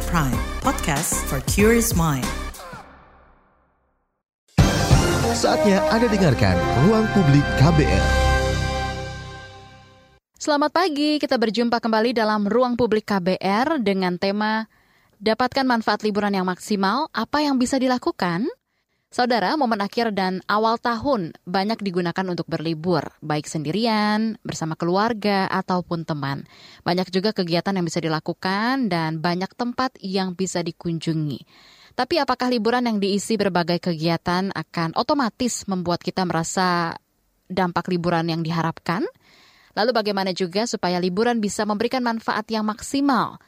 [0.00, 2.24] KBR Prime, podcast for curious mind.
[5.36, 6.56] Saatnya Anda dengarkan
[6.88, 8.04] Ruang Publik KBR.
[10.40, 14.64] Selamat pagi, kita berjumpa kembali dalam Ruang Publik KBR dengan tema
[15.20, 18.48] Dapatkan manfaat liburan yang maksimal, apa yang bisa dilakukan?
[19.10, 26.06] Saudara, momen akhir dan awal tahun banyak digunakan untuk berlibur, baik sendirian, bersama keluarga, ataupun
[26.06, 26.46] teman.
[26.86, 31.42] Banyak juga kegiatan yang bisa dilakukan dan banyak tempat yang bisa dikunjungi.
[31.98, 36.94] Tapi apakah liburan yang diisi berbagai kegiatan akan otomatis membuat kita merasa
[37.50, 39.02] dampak liburan yang diharapkan?
[39.74, 43.42] Lalu bagaimana juga supaya liburan bisa memberikan manfaat yang maksimal?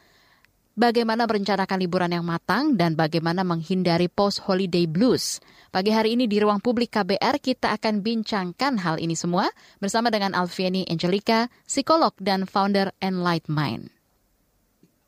[0.73, 5.41] Bagaimana merencanakan liburan yang matang dan bagaimana menghindari post-holiday blues.
[5.73, 9.49] Pagi hari ini di ruang publik KBR kita akan bincangkan hal ini semua
[9.81, 13.93] bersama dengan Alfiani Angelica, psikolog dan founder Enlight Mind.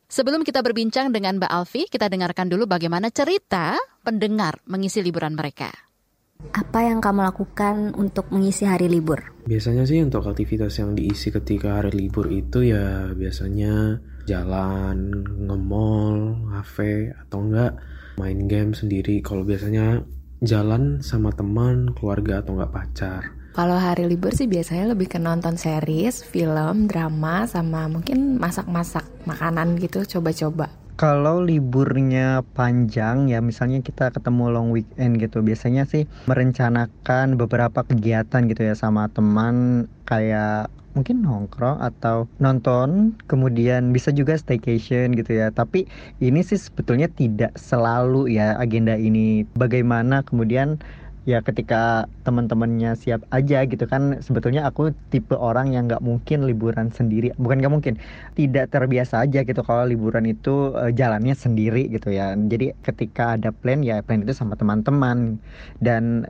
[0.08, 3.74] Sebelum kita berbincang dengan Mbak Alfi, kita dengarkan dulu bagaimana cerita
[4.06, 5.72] pendengar mengisi liburan mereka.
[6.54, 9.32] Apa yang kamu lakukan untuk mengisi hari libur?
[9.48, 17.12] Biasanya sih untuk aktivitas yang diisi ketika hari libur itu ya biasanya jalan, nge-mall, cafe,
[17.14, 17.76] atau enggak
[18.20, 19.20] main game sendiri.
[19.24, 20.04] Kalau biasanya
[20.44, 23.22] jalan sama teman, keluarga, atau enggak pacar.
[23.54, 29.78] Kalau hari libur sih biasanya lebih ke nonton series, film, drama, sama mungkin masak-masak makanan
[29.78, 30.83] gitu, coba-coba.
[30.94, 38.46] Kalau liburnya panjang ya misalnya kita ketemu long weekend gitu biasanya sih merencanakan beberapa kegiatan
[38.46, 45.50] gitu ya sama teman kayak mungkin nongkrong atau nonton kemudian bisa juga staycation gitu ya.
[45.50, 45.90] Tapi
[46.22, 49.50] ini sih sebetulnya tidak selalu ya agenda ini.
[49.58, 50.78] Bagaimana kemudian
[51.24, 56.92] ya ketika teman-temannya siap aja gitu kan sebetulnya aku tipe orang yang nggak mungkin liburan
[56.92, 57.32] sendiri.
[57.40, 57.94] Bukan nggak mungkin
[58.36, 62.36] tidak terbiasa aja gitu kalau liburan itu uh, jalannya sendiri gitu ya.
[62.36, 65.40] Jadi ketika ada plan ya plan itu sama teman-teman.
[65.80, 66.28] Dan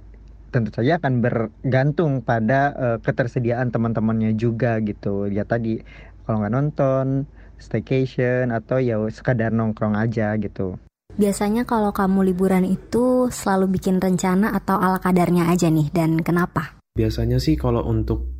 [0.54, 5.26] tentu saja akan bergantung pada uh, ketersediaan teman-temannya juga gitu.
[5.26, 5.82] Ya tadi
[6.22, 7.26] kalau nggak nonton
[7.58, 10.78] staycation atau ya sekadar nongkrong aja gitu
[11.16, 16.78] biasanya kalau kamu liburan itu selalu bikin rencana atau ala kadarnya aja nih dan kenapa?
[16.94, 18.30] Biasanya sih kalau untuk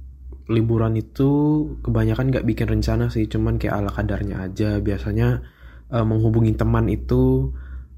[0.46, 4.78] liburan itu kebanyakan nggak bikin rencana sih cuman kayak ala kadarnya aja.
[4.78, 5.42] Biasanya
[5.90, 7.50] uh, menghubungi teman itu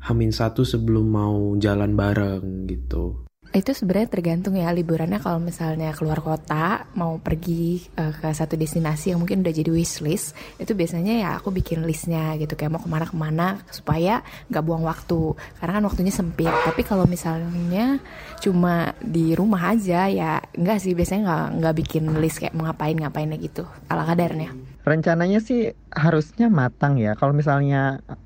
[0.07, 3.26] hamin satu sebelum mau jalan bareng gitu
[3.57, 5.17] itu sebenarnya tergantung ya liburannya.
[5.17, 10.37] Kalau misalnya keluar kota mau pergi uh, ke satu destinasi yang mungkin udah jadi wishlist
[10.61, 12.53] itu biasanya ya aku bikin listnya gitu.
[12.53, 14.21] Kayak mau ke mana-kemana supaya
[14.53, 15.33] nggak buang waktu.
[15.57, 16.53] Karena kan waktunya sempit.
[16.53, 17.97] Tapi kalau misalnya
[18.45, 20.93] cuma di rumah aja ya enggak sih.
[20.93, 23.65] Biasanya nggak nggak bikin list kayak mau ngapain ngapain gitu.
[23.89, 27.19] Ala kadarnya rencananya sih harusnya matang ya.
[27.19, 27.77] Kalau misalnya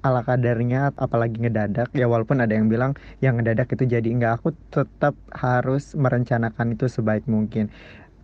[0.04, 2.92] ala kadarnya apalagi ngedadak ya walaupun ada yang bilang
[3.24, 7.72] yang ngedadak itu jadi enggak aku tetap harus merencanakan itu sebaik mungkin.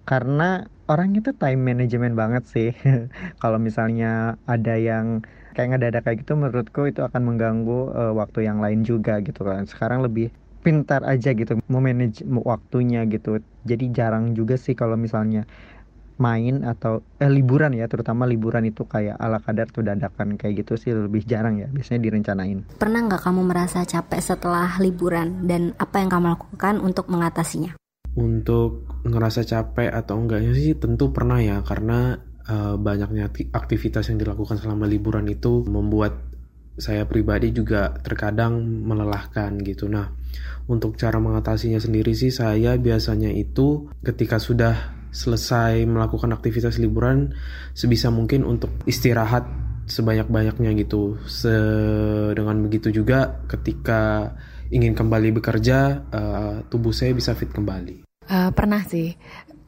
[0.04, 2.68] Karena orang itu time management banget sih.
[3.42, 5.24] Kalau misalnya ada yang
[5.56, 9.64] kayak ngedadak kayak gitu menurutku itu akan mengganggu uh, waktu yang lain juga gitu kan.
[9.64, 10.28] Sekarang lebih
[10.66, 13.40] pintar aja gitu memanage waktunya gitu.
[13.64, 15.46] Jadi jarang juga sih kalau misalnya
[16.16, 20.80] main atau eh, liburan ya terutama liburan itu kayak ala kadar tuh dadakan kayak gitu
[20.80, 22.58] sih lebih jarang ya biasanya direncanain.
[22.80, 25.44] Pernah nggak kamu merasa capek setelah liburan?
[25.44, 27.76] Dan apa yang kamu lakukan untuk mengatasinya?
[28.16, 32.16] Untuk ngerasa capek atau enggaknya sih tentu pernah ya karena
[32.48, 36.16] uh, banyaknya aktivitas yang dilakukan selama liburan itu membuat
[36.76, 39.88] saya pribadi juga terkadang melelahkan gitu.
[39.88, 40.12] Nah
[40.68, 47.32] untuk cara mengatasinya sendiri sih saya biasanya itu ketika sudah selesai melakukan aktivitas liburan
[47.72, 49.48] sebisa mungkin untuk istirahat
[49.88, 51.16] sebanyak-banyaknya gitu.
[51.24, 51.56] Se
[52.36, 54.34] dengan begitu juga ketika
[54.68, 58.04] ingin kembali bekerja, uh, tubuh saya bisa fit kembali.
[58.26, 59.14] Uh, pernah sih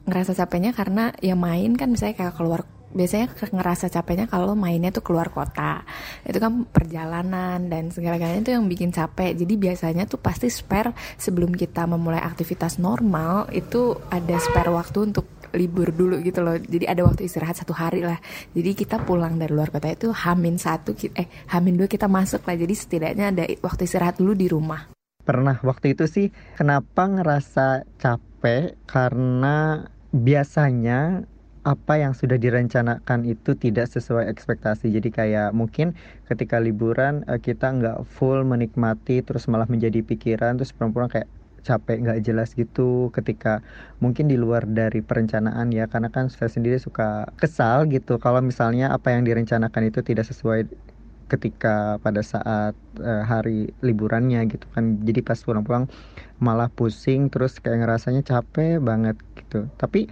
[0.04, 5.04] ngerasa capeknya karena ya main kan misalnya kayak keluar biasanya ngerasa capeknya kalau mainnya tuh
[5.04, 5.84] keluar kota
[6.24, 11.52] itu kan perjalanan dan segala-galanya itu yang bikin capek jadi biasanya tuh pasti spare sebelum
[11.52, 16.56] kita memulai aktivitas normal itu ada spare waktu untuk libur dulu gitu loh.
[16.58, 18.18] Jadi ada waktu istirahat satu hari lah.
[18.52, 22.56] Jadi kita pulang dari luar kota itu hamin satu eh hamin dua kita masuk lah.
[22.56, 24.90] Jadi setidaknya ada waktu istirahat dulu di rumah.
[25.24, 28.80] Pernah waktu itu sih kenapa ngerasa capek?
[28.88, 31.28] Karena biasanya
[31.68, 34.88] apa yang sudah direncanakan itu tidak sesuai ekspektasi.
[34.88, 35.92] Jadi kayak mungkin
[36.24, 41.28] ketika liburan eh, kita nggak full menikmati, terus malah menjadi pikiran, terus perempuan kayak
[41.68, 43.60] capek nggak jelas gitu ketika
[44.00, 45.84] mungkin di luar dari perencanaan ya.
[45.92, 50.64] Karena kan saya sendiri suka kesal gitu kalau misalnya apa yang direncanakan itu tidak sesuai
[51.28, 52.72] ketika pada saat
[53.04, 54.98] uh, hari liburannya gitu kan.
[55.04, 55.86] Jadi pas pulang-pulang
[56.40, 59.68] malah pusing terus kayak ngerasanya capek banget gitu.
[59.76, 60.08] Tapi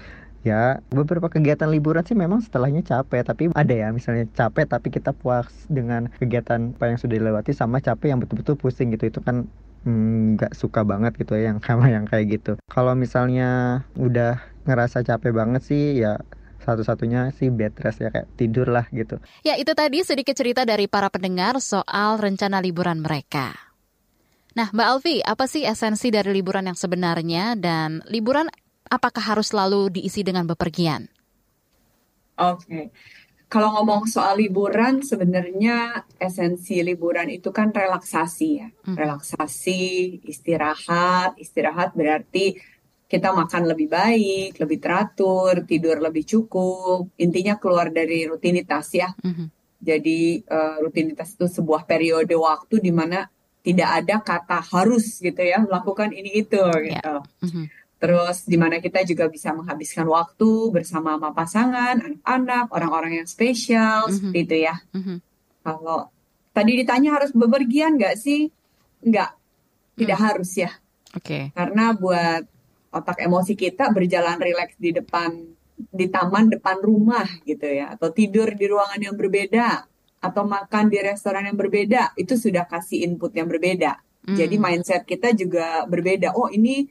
[0.46, 3.24] ya beberapa kegiatan liburan sih memang setelahnya capek.
[3.26, 7.82] Tapi ada ya misalnya capek tapi kita puas dengan kegiatan apa yang sudah dilewati sama
[7.82, 9.08] capek yang betul-betul pusing gitu.
[9.10, 9.48] Itu kan
[9.86, 15.06] nggak hmm, suka banget gitu ya yang sama yang kayak gitu kalau misalnya udah ngerasa
[15.06, 16.18] capek banget sih ya
[16.66, 19.22] satu-satunya sih bed rest ya kayak tidur lah gitu.
[19.46, 23.54] Ya itu tadi sedikit cerita dari para pendengar soal rencana liburan mereka.
[24.58, 28.50] Nah Mbak Alfi, apa sih esensi dari liburan yang sebenarnya dan liburan
[28.90, 31.06] apakah harus selalu diisi dengan bepergian?
[32.36, 32.66] Oke.
[32.66, 32.84] Okay.
[33.46, 38.68] Kalau ngomong soal liburan, sebenarnya esensi liburan itu kan relaksasi ya.
[38.82, 38.98] Hmm.
[38.98, 39.82] Relaksasi,
[40.26, 41.38] istirahat.
[41.38, 42.58] Istirahat berarti
[43.06, 47.14] kita makan lebih baik, lebih teratur, tidur lebih cukup.
[47.22, 49.14] Intinya keluar dari rutinitas ya.
[49.22, 49.46] Hmm.
[49.78, 53.30] Jadi uh, rutinitas itu sebuah periode waktu di mana
[53.62, 57.14] tidak ada kata harus gitu ya melakukan ini itu gitu.
[57.22, 57.22] Yeah.
[57.42, 57.64] Mm -hmm.
[57.96, 64.04] Terus di mana kita juga bisa menghabiskan waktu bersama sama pasangan, anak-anak, orang-orang yang spesial
[64.04, 64.14] mm -hmm.
[64.14, 64.76] seperti itu ya.
[64.92, 65.16] Mm -hmm.
[65.64, 66.00] Kalau
[66.52, 68.52] tadi ditanya harus bepergian nggak sih?
[69.00, 69.30] Nggak,
[69.96, 70.24] tidak mm.
[70.28, 70.70] harus ya.
[71.16, 71.24] Oke.
[71.24, 71.42] Okay.
[71.56, 72.44] Karena buat
[72.92, 78.52] otak emosi kita berjalan rileks di depan di taman depan rumah gitu ya, atau tidur
[78.56, 79.84] di ruangan yang berbeda,
[80.24, 84.00] atau makan di restoran yang berbeda, itu sudah kasih input yang berbeda.
[84.24, 84.36] Mm.
[84.36, 86.32] Jadi mindset kita juga berbeda.
[86.32, 86.88] Oh ini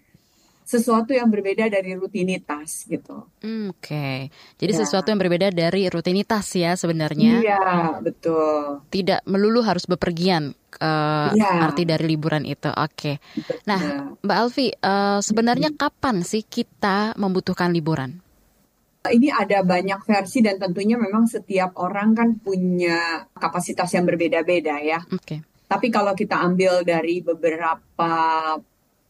[0.66, 3.30] sesuatu yang berbeda dari rutinitas gitu.
[3.30, 4.18] Oke, okay.
[4.58, 4.80] jadi ya.
[4.82, 7.38] sesuatu yang berbeda dari rutinitas ya sebenarnya.
[7.46, 7.62] Iya
[8.02, 8.82] betul.
[8.90, 10.58] Tidak melulu harus bepergian.
[10.76, 11.72] Uh, ya.
[11.72, 13.00] Arti dari liburan itu, oke.
[13.00, 13.16] Okay.
[13.64, 15.80] Nah, Mbak Alfi, uh, sebenarnya hmm.
[15.80, 18.20] kapan sih kita membutuhkan liburan?
[19.08, 25.00] Ini ada banyak versi dan tentunya memang setiap orang kan punya kapasitas yang berbeda-beda ya.
[25.14, 25.24] Oke.
[25.24, 25.40] Okay.
[25.66, 28.12] Tapi kalau kita ambil dari beberapa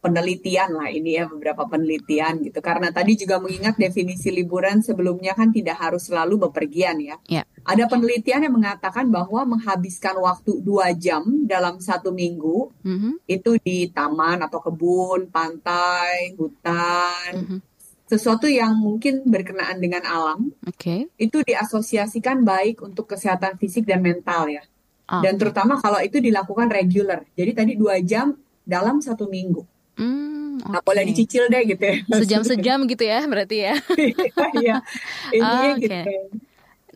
[0.06, 5.50] penelitian lah ini ya beberapa penelitian gitu karena tadi juga mengingat definisi liburan sebelumnya kan
[5.50, 7.18] tidak harus selalu bepergian ya.
[7.26, 7.46] Yeah.
[7.66, 13.14] Ada penelitian yang mengatakan bahwa menghabiskan waktu dua jam dalam satu minggu mm-hmm.
[13.26, 17.34] itu di taman atau kebun, pantai, hutan.
[17.34, 17.60] Mm-hmm.
[18.06, 21.10] Sesuatu yang mungkin berkenaan dengan alam, okay.
[21.18, 24.62] itu diasosiasikan baik untuk kesehatan fisik dan mental ya.
[25.10, 25.26] Oh.
[25.26, 27.26] Dan terutama kalau itu dilakukan regular.
[27.34, 29.75] Jadi tadi dua jam dalam satu minggu.
[29.96, 30.84] Hmm, okay.
[30.84, 31.96] Boleh dicicil deh gitu ya.
[32.20, 33.74] Sejam-sejam gitu ya berarti ya.
[34.60, 34.76] Iya.
[35.36, 35.82] Intinya okay.
[35.84, 36.00] gitu.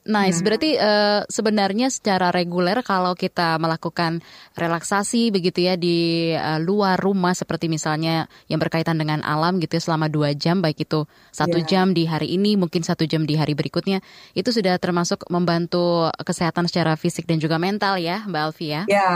[0.07, 0.43] Nice, nah.
[0.47, 4.23] berarti uh, sebenarnya secara reguler kalau kita melakukan
[4.55, 9.83] relaksasi begitu ya di uh, luar rumah seperti misalnya yang berkaitan dengan alam gitu ya
[9.83, 11.03] selama dua jam baik itu
[11.35, 11.67] satu yeah.
[11.67, 13.99] jam di hari ini mungkin satu jam di hari berikutnya
[14.37, 18.81] itu sudah termasuk membantu kesehatan secara fisik dan juga mental ya Mbak Alfi ya?
[18.87, 19.09] Ya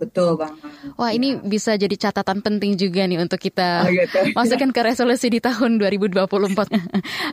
[0.00, 0.56] betul bang.
[0.96, 1.44] Wah ini ya.
[1.44, 4.18] bisa jadi catatan penting juga nih untuk kita oh, gitu.
[4.38, 6.16] masukkan ke resolusi di tahun 2024.
[6.40, 6.72] Oke,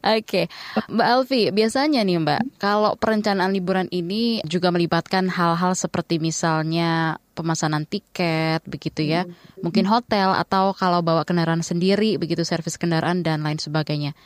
[0.01, 0.45] okay.
[0.91, 7.85] Mbak Alfi biasanya nih Mbak kalau perencanaan liburan ini juga melibatkan hal-hal seperti misalnya pemesanan
[7.85, 9.61] tiket begitu ya, hmm.
[9.61, 14.17] mungkin hotel atau kalau bawa kendaraan sendiri begitu servis kendaraan dan lain sebagainya.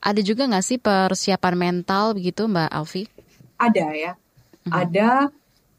[0.00, 3.08] Ada juga nggak sih persiapan mental begitu Mbak Alfi?
[3.56, 4.12] Ada ya,
[4.68, 4.72] hmm.
[4.72, 5.10] ada.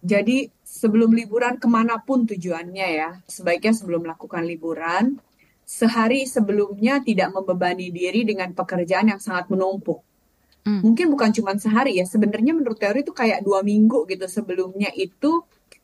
[0.01, 5.21] Jadi sebelum liburan ke mana pun tujuannya ya, sebaiknya sebelum melakukan liburan,
[5.61, 10.03] sehari sebelumnya tidak membebani diri dengan pekerjaan yang sangat menumpuk.
[10.61, 10.81] Hmm.
[10.85, 12.05] Mungkin bukan cuma sehari ya.
[12.05, 15.41] Sebenarnya menurut teori itu kayak dua minggu gitu sebelumnya itu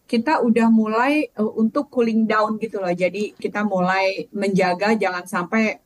[0.08, 2.94] kita udah mulai uh, untuk cooling down gitu loh.
[2.94, 5.82] Jadi kita mulai menjaga jangan sampai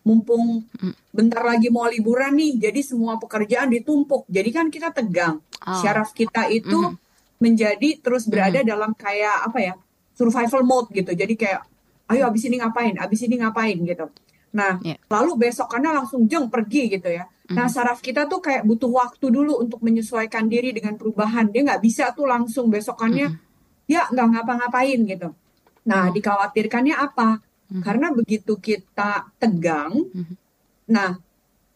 [0.00, 1.12] mumpung hmm.
[1.12, 4.24] bentar lagi mau liburan nih, jadi semua pekerjaan ditumpuk.
[4.26, 5.38] Jadi kan kita tegang.
[5.62, 5.78] Oh.
[5.80, 7.08] Syaraf kita itu mm
[7.40, 9.74] menjadi terus berada mm dalam kayak apa ya
[10.12, 11.16] survival mode gitu.
[11.16, 11.64] Jadi kayak
[12.12, 14.12] ayo abis ini ngapain, abis ini ngapain gitu.
[14.52, 15.00] Nah, yeah.
[15.08, 17.24] lalu besokannya langsung jeng pergi gitu ya.
[17.50, 21.50] Nah, saraf kita tuh kayak butuh waktu dulu untuk menyesuaikan diri dengan perubahan.
[21.50, 23.90] Dia nggak bisa tuh langsung besokannya, mm-hmm.
[23.90, 25.34] ya nggak ngapa-ngapain gitu.
[25.84, 26.14] Nah, mm-hmm.
[26.14, 27.42] dikhawatirkannya apa?
[27.70, 29.94] Karena begitu kita tegang,
[30.90, 31.14] nah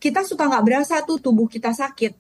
[0.02, 2.19] kita suka nggak berasa tuh tubuh kita sakit,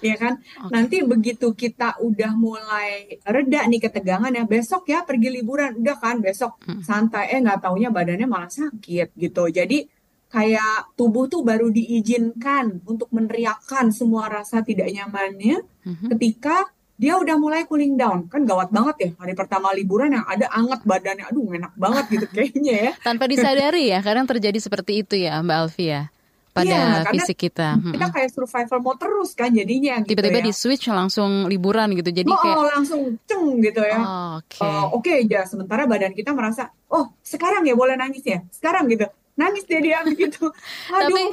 [0.00, 0.40] ya kan?
[0.40, 0.72] Okay.
[0.72, 6.24] Nanti begitu kita udah mulai reda nih ketegangan ya, besok ya pergi liburan, udah kan
[6.24, 9.52] besok santai, eh nggak taunya badannya malah sakit gitu.
[9.52, 9.84] Jadi
[10.30, 16.08] kayak tubuh tuh baru diizinkan untuk meneriakkan semua rasa tidak nyamannya mm-hmm.
[16.14, 16.70] ketika
[17.00, 20.86] dia udah mulai cooling down kan gawat banget ya hari pertama liburan yang ada anget
[20.86, 25.42] badannya aduh enak banget gitu kayaknya ya tanpa disadari ya kadang terjadi seperti itu ya
[25.42, 26.14] Mbak Alfia
[26.50, 27.68] pada Iya, karena fisik kita.
[27.78, 28.10] kita Mm-mm.
[28.10, 30.46] kayak survival mode terus kan jadinya gitu Tiba-tiba ya.
[30.50, 32.10] di switch langsung liburan gitu.
[32.10, 33.98] Jadi oh, kayak oh, langsung ceng gitu ya.
[34.02, 34.58] oh, oke.
[34.58, 39.06] Oh, Oke aja, sementara badan kita merasa, oh sekarang ya boleh nangis ya, sekarang gitu,
[39.40, 40.52] nangis deh dia gitu.
[40.86, 41.32] Tapi Aduh,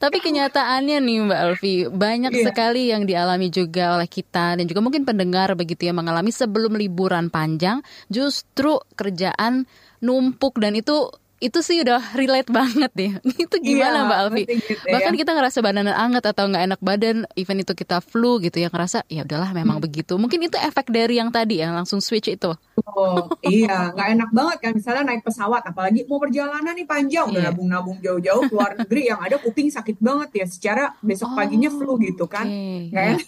[0.00, 2.44] tapi kenyataannya nih Mbak Alfi banyak Iya.
[2.48, 7.28] sekali yang dialami juga oleh kita dan juga mungkin pendengar begitu ya mengalami sebelum liburan
[7.28, 9.68] panjang justru kerjaan
[10.00, 13.12] numpuk dan itu itu sih udah relate banget ya.
[13.44, 14.42] Itu gimana Iya, Mbak Alfi?
[14.46, 14.92] gitu ya.
[14.94, 18.70] Bahkan kita ngerasa badan anget atau nggak enak badan, even itu kita flu gitu ya
[18.70, 19.84] ngerasa ya udahlah memang Hmm.
[19.84, 20.14] begitu.
[20.14, 22.54] Mungkin itu efek dari yang tadi yang langsung switch itu.
[22.86, 27.42] oh, iya, nggak enak banget kan, misalnya naik pesawat, apalagi mau perjalanan nih panjang, udah
[27.42, 27.48] Iya.
[27.50, 31.98] nabung-nabung jauh-jauh ke luar negeri, yang ada kuping sakit banget ya, secara besok paginya flu
[31.98, 33.10] gitu kan, Oke, nggak ya.
[33.12, 33.26] enak.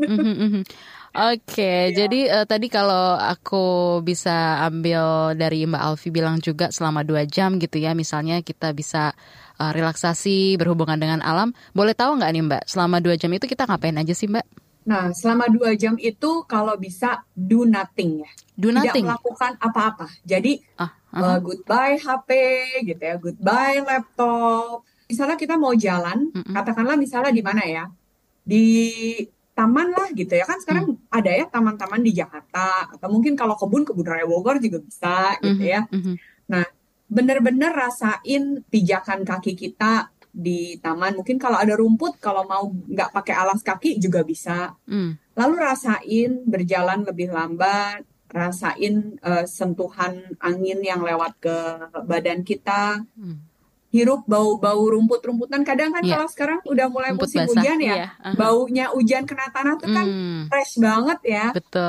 [0.00, 0.62] Mhm,
[1.16, 3.56] Oke, jadi eh, tadi kalau aku
[4.04, 9.16] bisa ambil dari Mbak Alfi bilang juga selama dua jam gitu ya, misalnya kita bisa
[9.56, 11.56] eh, relaksasi berhubungan dengan alam.
[11.72, 14.44] Boleh tahu nggak nih Mbak, selama dua jam itu kita ngapain aja sih Mbak?
[14.86, 19.04] Nah, selama dua jam itu kalau bisa do nothing ya, Do tidak nothing.
[19.10, 20.06] melakukan apa-apa.
[20.22, 22.28] Jadi Ah, uh, goodbye HP
[22.88, 24.86] gitu ya, goodbye laptop.
[25.10, 26.54] Misalnya kita mau jalan, Mm-mm.
[26.54, 27.84] katakanlah misalnya di mana ya?
[28.46, 28.56] Di
[29.56, 30.44] taman lah gitu ya.
[30.44, 34.84] Kan sekarang ada ya taman-taman di Jakarta atau mungkin kalau kebun kebun raya Bogor juga
[34.84, 35.80] bisa gitu Mhm, ya.
[35.88, 36.14] mhm.
[37.06, 41.16] Bener-bener rasain pijakan kaki kita di taman.
[41.16, 44.74] Mungkin kalau ada rumput, kalau mau nggak pakai alas kaki juga bisa.
[44.84, 51.56] Hmm, Lalu rasain berjalan lebih lambat, rasain eh, sentuhan angin yang lewat ke
[52.04, 53.55] badan kita, hmm.
[53.96, 55.64] Hirup bau-bau rumput-rumputan.
[55.64, 56.20] Kadang kan Iya.
[56.20, 58.06] kalau sekarang udah mulai Rumput musim basah, hujan ya, iya.
[58.20, 58.36] Aha.
[58.36, 61.46] baunya hujan kena tanah tuh kan Hmm, fresh banget ya.
[61.50, 61.80] betul.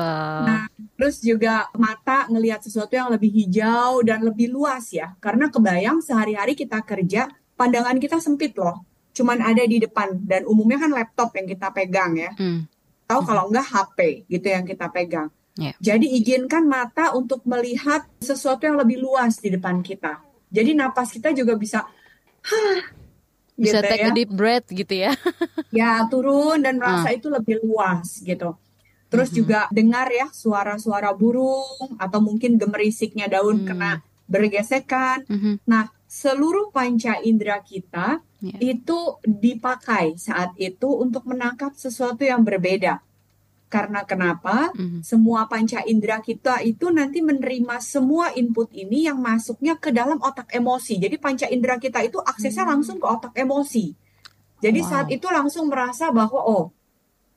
[0.42, 0.64] Nah,
[0.96, 5.12] terus juga mata ngelihat sesuatu yang lebih hijau dan lebih luas ya.
[5.18, 8.82] Karena kebayang sehari-hari kita kerja, pandangan kita sempit loh.
[9.12, 12.32] Cuman ada di depan dan umumnya kan laptop yang kita pegang ya.
[12.32, 12.64] Hmm,
[13.04, 15.28] Tahu kalau enggak HP gitu yang kita pegang.
[15.56, 15.74] Iya.
[15.80, 20.22] Jadi izinkan mata untuk melihat sesuatu yang lebih luas di depan kita.
[20.46, 21.82] Jadi napas kita juga bisa
[22.44, 22.80] hah,
[23.58, 24.10] bisa gitu take ya.
[24.10, 25.12] a deep breath gitu ya.
[25.70, 27.04] Ya, turun dan Ah.
[27.04, 28.56] merasa itu lebih luas gitu.
[29.08, 29.36] Terus Mhm.
[29.36, 33.68] juga dengar ya suara-suara burung atau mungkin gemerisiknya daun Hmm.
[33.68, 33.92] kena
[34.28, 35.24] bergesekan.
[35.26, 38.56] Mhm, Nah, seluruh panca indera kita Ya.
[38.62, 43.00] itu dipakai saat itu untuk menangkap sesuatu yang berbeda.
[43.68, 44.72] Karena kenapa?
[44.72, 45.04] mhm.
[45.04, 50.48] Semua panca indera kita itu nanti menerima semua input ini yang masuknya ke dalam otak
[50.50, 50.96] emosi.
[50.96, 53.92] Jadi panca indera kita itu aksesnya langsung ke otak emosi.
[54.58, 54.88] Jadi Wow.
[54.88, 56.64] saat itu langsung merasa bahwa oh,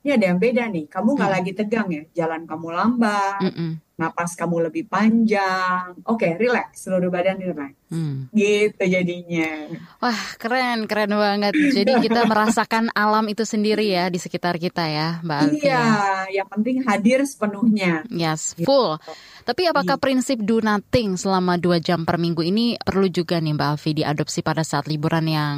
[0.02, 0.88] ini ada yang beda nih.
[0.90, 1.36] Kamu nggak Hmm.
[1.38, 3.70] lagi tegang ya, jalan kamu lambat, Mm-mm.
[4.02, 5.94] Napas kamu lebih panjang.
[6.02, 7.78] Oke, relax, seluruh badan relax.
[7.86, 8.26] Hmm.
[8.34, 9.70] Gitu jadinya.
[10.02, 11.54] Wah, keren, keren banget.
[11.54, 15.40] Jadi kita merasakan alam itu sendiri ya di sekitar kita ya, Mbak.
[15.62, 16.42] Iya, ya.
[16.42, 18.02] yang penting hadir sepenuhnya.
[18.10, 18.98] Yes, full.
[19.46, 20.02] Tapi apakah Iya.
[20.02, 24.42] prinsip do nothing selama dua jam per minggu ini perlu juga nih Mbak Alfi diadopsi
[24.42, 25.56] pada saat liburan yang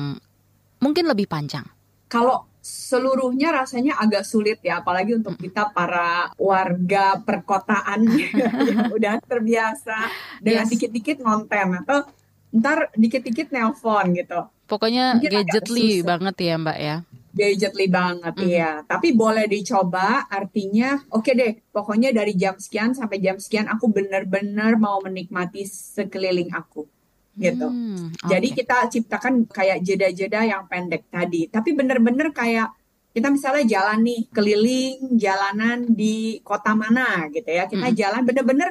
[0.84, 1.64] mungkin lebih panjang?
[2.12, 8.08] Kalau seluruhnya rasanya agak sulit ya, apalagi untuk kita para warga perkotaan
[8.72, 10.08] yang udah terbiasa
[10.40, 10.72] dengan Yes.
[10.72, 12.08] dikit-dikit ngonten atau
[12.56, 14.48] ntar dikit-dikit nelpon gitu.
[14.64, 16.96] Pokoknya Mungkin gadgetly banget ya Mbak ya.
[17.34, 18.48] Gadgetly banget Mhm.
[18.48, 18.70] ya.
[18.86, 24.80] Tapi boleh dicoba, artinya oke deh, pokoknya dari jam sekian sampai jam sekian aku bener-bener
[24.80, 26.88] mau menikmati sekeliling aku.
[27.34, 27.66] Gitu.
[27.66, 28.56] Hmm, Jadi oke.
[28.62, 31.50] kita ciptakan kayak jeda-jeda yang pendek tadi.
[31.50, 32.70] Tapi bener-bener kayak
[33.14, 37.66] kita misalnya jalan nih keliling jalanan di kota mana gitu ya.
[37.66, 37.98] Kita Mm-mm.
[37.98, 38.70] jalan bener-bener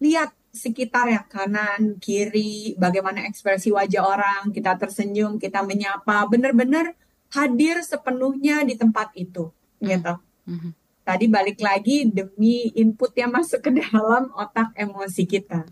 [0.00, 6.92] lihat sekitar ya kanan, kiri, bagaimana ekspresi wajah orang, kita tersenyum, kita menyapa, bener-bener
[7.32, 9.48] hadir sepenuhnya di tempat itu
[9.80, 10.14] gitu.
[10.44, 10.70] Mhm.
[11.02, 15.66] Tadi balik lagi demi input yang masuk ke dalam otak emosi kita.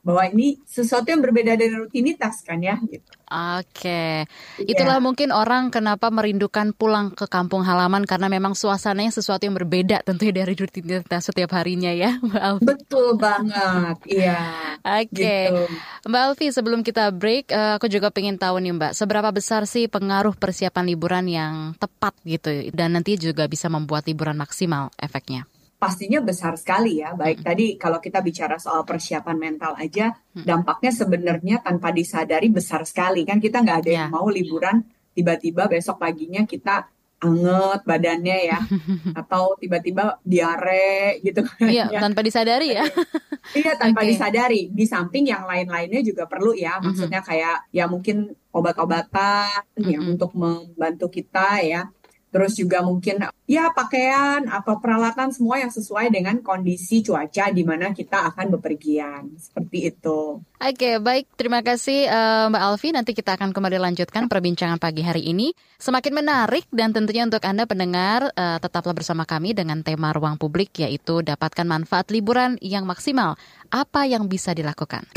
[0.00, 3.04] Bahwa ini sesuatu yang berbeda dari rutinitas kan ya gitu.
[3.30, 4.26] Oke,
[4.58, 4.66] Iya.
[4.66, 10.02] itulah mungkin orang kenapa merindukan pulang ke kampung halaman karena memang suasananya sesuatu yang berbeda
[10.02, 12.64] tentunya dari rutinitas setiap harinya ya, Mbak Alfi.
[12.66, 14.40] Betul banget, iya.
[14.82, 15.62] Oke, Gitu.
[16.10, 19.86] Mbak Alfi sebelum kita break, eh, aku juga pengen tahu nih Mbak, seberapa besar sih
[19.86, 25.49] pengaruh persiapan liburan yang tepat gitu dan nanti juga bisa membuat liburan maksimal efeknya?
[25.80, 27.16] Pastinya besar sekali ya.
[27.16, 30.44] Baik tadi kalau kita bicara soal persiapan mental aja, Hmm.
[30.44, 33.40] dampaknya sebenarnya tanpa disadari besar sekali kan.
[33.40, 34.12] Kita nggak ada yang Ya.
[34.12, 36.84] mau liburan tiba-tiba besok paginya kita
[37.20, 38.56] anget badannya ya
[39.20, 42.00] atau tiba-tiba diare gitu kan Iya, ya.
[42.00, 42.84] tanpa disadari ya.
[43.56, 44.12] Iya tanpa Oke.
[44.12, 44.68] disadari.
[44.70, 46.76] Di samping yang lain-lainnya juga perlu ya.
[46.78, 49.48] Maksudnya kayak ya mungkin obat-obatan
[49.80, 50.12] yang Mhm.
[50.14, 51.88] untuk membantu kita ya.
[52.30, 57.90] Terus juga mungkin ya pakaian atau peralatan semua yang sesuai dengan kondisi cuaca di mana
[57.90, 59.34] kita akan bepergian.
[59.34, 60.38] Seperti itu.
[60.62, 61.26] Oke, baik.
[61.34, 62.88] Terima kasih eh, Mbak Alfi.
[62.94, 65.50] Nanti kita akan kembali lanjutkan perbincangan pagi hari ini.
[65.82, 70.70] Semakin menarik dan tentunya untuk Anda pendengar eh, tetaplah bersama kami dengan tema ruang publik
[70.78, 73.34] yaitu dapatkan manfaat liburan yang maksimal.
[73.74, 75.10] Apa yang bisa dilakukan?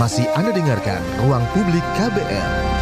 [0.00, 2.79] Masih Anda dengarkan Ruang Publik KBR.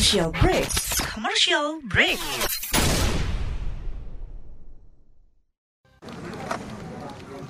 [0.00, 0.68] Commercial break.
[1.12, 2.16] Commercial break.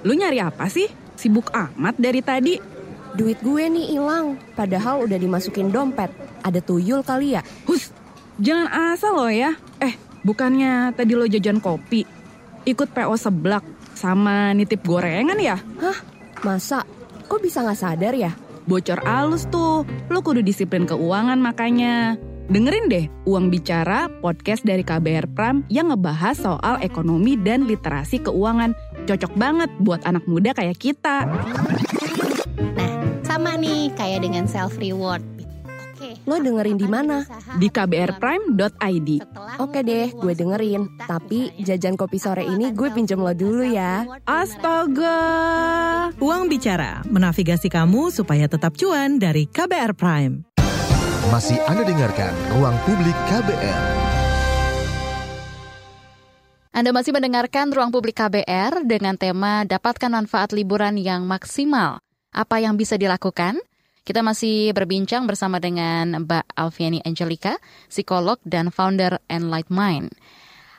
[0.02, 0.90] Lu nyari apa sih?
[1.14, 2.59] Sibuk amat dari tadi.
[3.14, 6.11] Duit gue nih hilang, padahal udah dimasukin dompet.
[6.42, 7.47] Ada tuyul kali ya?
[7.71, 7.95] Hus,
[8.42, 9.54] jangan asal lo ya.
[9.78, 9.95] Eh,
[10.26, 12.02] bukannya tadi lo jajan kopi,
[12.66, 13.62] ikut PO seblak,
[13.95, 15.54] sama nitip gorengan ya?
[15.78, 15.99] Hah?
[16.42, 16.83] Masa?
[17.30, 18.35] Kok bisa nggak sadar ya?
[18.66, 22.19] Bocor alus tuh, lo kudu disiplin keuangan makanya.
[22.50, 28.75] Dengerin deh Uang Bicara, podcast dari KBR Pram yang ngebahas soal ekonomi dan literasi keuangan.
[29.07, 31.30] Cocok banget buat anak muda kayak kita.
[33.23, 35.23] Sama nih kayak dengan self reward.
[35.95, 36.19] Oke.
[36.26, 37.23] Lo dengerin di mana?
[37.54, 39.11] Di kbrprime.id.
[39.62, 40.90] Oke deh, gue dengerin.
[41.07, 44.11] Tapi jajan kopi sore ini gue pinjem lo dulu ya.
[44.26, 45.23] Astaga.
[46.19, 50.50] Uang Bicara, menavigasi kamu supaya tetap cuan dari KBR Prime.
[51.30, 53.82] Masih Anda dengarkan Ruang Publik KBR.
[56.75, 62.02] Anda masih mendengarkan Ruang Publik KBR dengan tema Dapatkan Manfaat Liburan yang Maksimal.
[62.34, 63.62] Apa yang bisa dilakukan?
[64.02, 70.10] Kita masih berbincang bersama dengan Mbak Alfiani Angelica, psikolog dan founder Enlight Mind.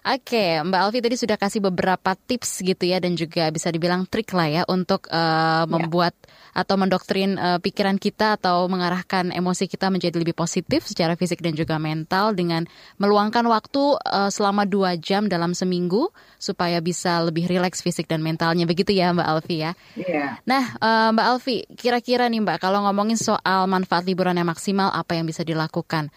[0.01, 4.33] Oke, Mbak Alfi tadi sudah kasih beberapa tips gitu ya dan juga bisa dibilang trik
[4.33, 6.17] lah ya untuk eh, membuat
[6.57, 11.53] atau mendoktrin eh, pikiran kita atau mengarahkan emosi kita menjadi lebih positif secara fisik dan
[11.53, 12.65] juga mental dengan
[12.97, 16.09] meluangkan waktu eh, selama dua jam dalam seminggu
[16.41, 19.77] supaya bisa lebih rileks fisik dan mentalnya begitu ya Mbak Alfi ya.
[19.93, 20.41] Iya.
[20.49, 25.13] Nah, eh, Mbak Alfi, kira-kira nih Mbak, kalau ngomongin soal manfaat liburan yang maksimal, apa
[25.13, 26.09] yang bisa dilakukan?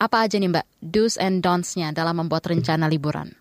[0.00, 3.36] Apa aja nih Mbak, do's and don'ts-nya dalam membuat rencana liburan?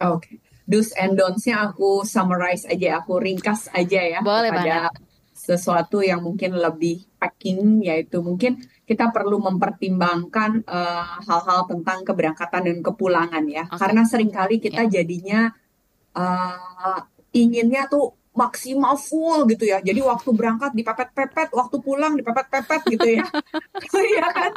[0.00, 0.40] Oke.
[0.64, 4.88] Do's and don'ts-nya aku summarize aja, aku ringkas aja ya Boleh kepada
[5.36, 12.78] sesuatu yang mungkin lebih packing, yaitu mungkin kita perlu mempertimbangkan eh, hal-hal tentang keberangkatan dan
[12.80, 13.68] kepulangan ya.
[13.68, 13.76] Oke.
[13.76, 15.52] Karena sering kali kita jadinya
[16.16, 17.00] eh,
[17.36, 19.84] inginnya tuh maksimal full gitu ya.
[19.84, 23.26] Jadi waktu berangkat dipepet-pepet, waktu pulang dipepet-pepet gitu ya.
[24.10, 24.52] Iya kan?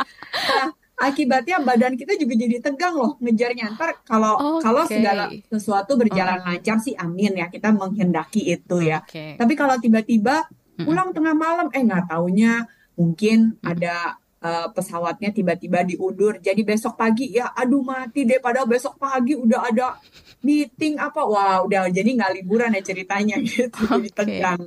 [0.47, 3.73] Nah, akibatnya badan kita juga jadi tegang loh ngejarnya.
[3.75, 4.95] Ntar kalau kalau Oke.
[4.97, 9.01] segala sesuatu berjalan lancar sih amin ya kita menghendaki itu ya.
[9.01, 9.35] Oke.
[9.35, 16.37] Tapi kalau tiba-tiba pulang tengah malam eh nggak taunya mungkin ada eh, pesawatnya tiba-tiba diundur
[16.41, 19.97] jadi besok pagi ya aduh mati deh padahal besok pagi udah ada
[20.41, 24.17] meeting apa wah udah jadi nggak liburan ya ceritanya gitu jadi Oke.
[24.17, 24.61] tegang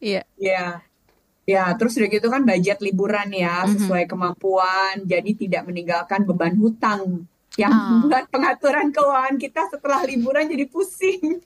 [0.00, 0.22] Iya.
[0.36, 0.64] ya
[1.50, 3.70] ya terus udah gitu kan budget liburan ya Mhm.
[3.76, 7.98] sesuai kemampuan jadi tidak meninggalkan beban hutang yang Ah.
[7.98, 11.42] membuat pengaturan keuangan kita setelah liburan jadi pusing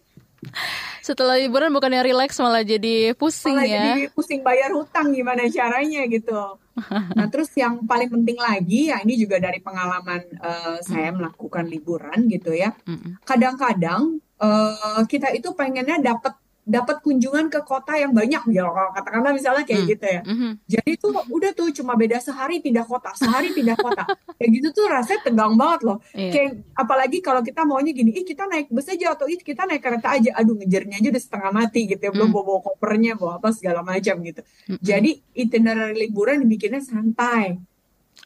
[1.00, 3.82] Setelah liburan bukannya rileks malah jadi pusing malah ya.
[3.90, 6.36] jadi pusing bayar hutang gimana caranya gitu.
[7.16, 12.26] Nah terus yang paling penting lagi ya ini juga dari pengalaman eh, saya melakukan liburan
[12.26, 12.76] gitu ya.
[13.24, 19.64] Kadang-kadang eh, kita itu pengennya dapat dapat kunjungan ke kota yang banyak kalau katakanlah misalnya
[19.68, 19.92] kayak Hmm.
[19.92, 20.20] gitu ya.
[20.24, 20.50] Mhm.
[20.64, 24.04] Jadi tuh udah tuh cuma beda sehari pindah kota, sehari pindah kota.
[24.40, 25.98] Kayak gitu tuh rasanya tegang banget loh.
[26.10, 26.32] Iya.
[26.32, 29.78] Kayak apalagi kalau kita maunya gini, ih kita naik bus aja atau ih kita naik
[29.78, 30.34] kereta aja.
[30.34, 32.34] Aduh ngejarnya aja udah setengah mati gitu ya, belum Hmm.
[32.34, 34.40] bawa, bawa kopernya, bawa apa segala macam gitu.
[34.66, 34.80] Mm-mm.
[34.80, 37.60] Jadi itinerary liburan dibikinnya santai.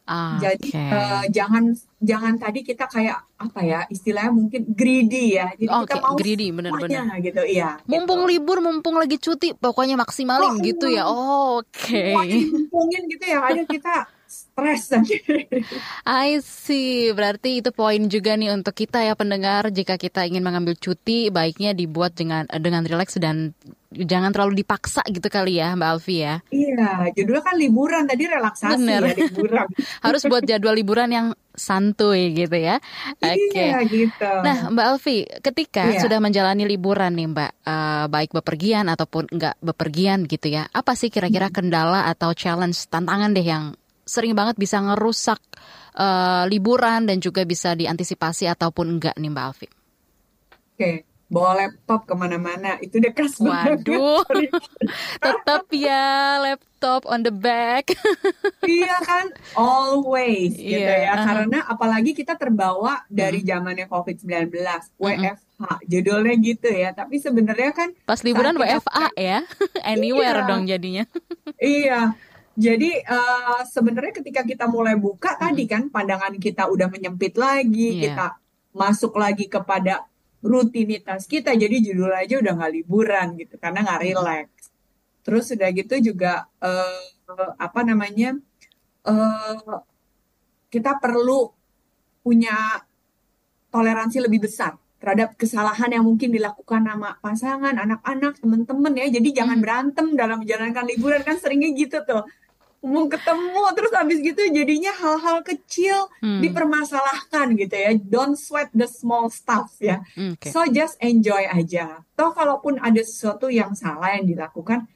[0.09, 0.81] Ah, Jadi oke.
[0.81, 1.69] eh, jangan
[2.01, 5.53] jangan tadi kita kayak apa ya istilahnya mungkin greedy ya.
[5.53, 7.21] Jadi kita Oke, mau greedy semuanya bener-bener.
[7.21, 7.77] gitu, iya.
[7.85, 11.05] Mumpung libur, mumpung lagi cuti, pokoknya maksimalin Oh, gitu ya.
[11.05, 12.17] Oh, Oke.
[12.17, 13.95] Semuanya dikumpulin gitu yang ada kita
[14.59, 14.83] stres.
[16.03, 17.15] I see.
[17.15, 19.71] Berarti itu poin juga nih untuk kita ya pendengar.
[19.71, 23.55] Jika kita ingin mengambil cuti, baiknya dibuat dengan dengan rileks dan
[23.89, 26.35] jangan terlalu dipaksa gitu kali ya, Mbak Alfi ya.
[26.53, 29.03] Iya, judulnya kan liburan tadi relaksasi Bener.
[29.09, 29.67] ya liburan.
[30.05, 32.79] Harus buat jadwal liburan yang santuy gitu ya.
[33.19, 33.57] Oke.
[33.57, 34.29] Iya gitu.
[34.45, 36.05] Nah, Mbak Alfi, ketika Iya.
[36.05, 41.09] sudah menjalani liburan nih, Mbak, eh, baik bepergian ataupun enggak bepergian gitu ya, apa sih
[41.09, 43.73] kira-kira kendala atau challenge tantangan deh yang
[44.09, 45.39] sering banget bisa ngerusak
[45.95, 49.69] uh, liburan dan juga bisa diantisipasi ataupun enggak nih Mbak Alfi?
[50.73, 50.91] Oke,
[51.27, 54.25] bawa laptop ke mana-mana itu udah khas Waduh,
[55.21, 56.09] tetap ya
[56.41, 57.93] laptop on the back.
[58.65, 61.11] iya kan, always gitu Iya, ya.
[61.13, 61.25] aha.
[61.27, 64.49] Karena apalagi kita terbawa dari zamannya COVID-19,
[64.97, 66.91] WFH, judulnya gitu ya.
[66.93, 69.39] Tapi sebenarnya kan Pas liburan kita- WFA ya,
[69.93, 70.49] anywhere Iya.
[70.49, 71.05] dong jadinya.
[71.59, 72.01] Iya.
[72.59, 78.03] Jadi eh, sebenarnya ketika kita mulai buka tadi kan pandangan kita udah menyempit lagi, Iya.
[78.03, 78.27] kita
[78.75, 80.11] masuk lagi kepada
[80.43, 81.55] rutinitas kita.
[81.55, 84.49] Jadi judul aja udah nggak liburan gitu karena nggak relax.
[85.23, 87.03] Terus udah gitu juga eh,
[87.63, 88.35] apa namanya?
[89.07, 89.79] eh
[90.69, 91.49] kita perlu
[92.21, 92.83] punya
[93.71, 99.07] toleransi lebih besar terhadap kesalahan yang mungkin dilakukan sama pasangan, anak-anak, teman-teman ya.
[99.15, 102.27] Jadi jangan berantem dalam menjalankan liburan kan seringnya gitu tuh.
[102.79, 106.39] Mau ketemu terus habis gitu jadinya hal-hal kecil Hmm.
[106.39, 107.91] dipermasalahkan gitu ya.
[107.99, 110.07] Don't sweat the small stuff ya.
[110.15, 110.55] Hmm, Oke.
[110.55, 112.07] So just enjoy aja.
[112.15, 114.87] Toh kalaupun ada sesuatu yang salah yang dilakukan,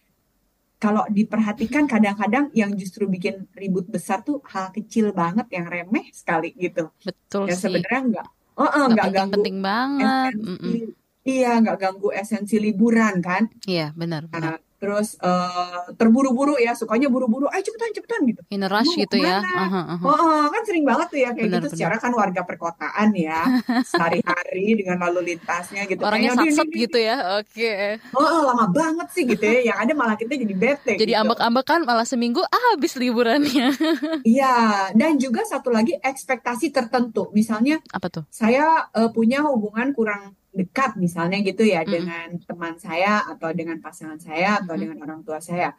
[0.79, 6.55] kalau diperhatikan kadang-kadang yang justru bikin ribut besar tuh hal kecil banget yang remeh sekali
[6.55, 6.91] gitu.
[7.03, 7.67] Betul Ya sih.
[7.67, 8.27] sebenarnya enggak,
[8.59, 10.33] oh, Nggak enggak ganggu penting-penting banget.
[10.35, 10.59] Mm-mm.
[10.59, 10.75] esensi,
[11.23, 13.43] iya enggak ganggu esensi liburan kan.
[13.63, 14.27] Iya, benar.
[14.27, 14.59] benar.
[14.59, 18.43] Nah, terus eh, terburu-buru ya, sukanya buru-buru, ayo cepetan cepetan gitu.
[18.51, 19.39] In a rush gitu ya.
[19.39, 20.03] Aha, aha.
[20.03, 21.67] Oh, oh, kan sering banget tuh ya kayak Benar, gitu.
[21.71, 21.77] benar.
[21.79, 23.39] Secara kan warga perkotaan ya,
[23.95, 26.03] sehari-hari dengan lalu lintasnya gitu.
[26.03, 27.17] Orangnya Kayak, "Din, satset din, din, gitu ya.
[27.39, 27.73] Oke.
[28.11, 29.71] Oh, oh, lama banget sih gitu ya.
[29.71, 31.23] Yang ada malah kita jadi bete Jadi gitu.
[31.23, 33.71] ambek-ambekan malah seminggu ah habis liburannya.
[34.23, 37.29] Iya, dan juga satu lagi ekspektasi tertentu.
[37.31, 38.25] Misalnya Apa tuh?
[38.33, 41.93] saya eh, punya hubungan kurang dekat misalnya gitu ya Mm-mm.
[41.93, 44.83] dengan teman saya atau dengan pasangan saya atau Mm-mm.
[44.85, 45.73] dengan orang tua saya.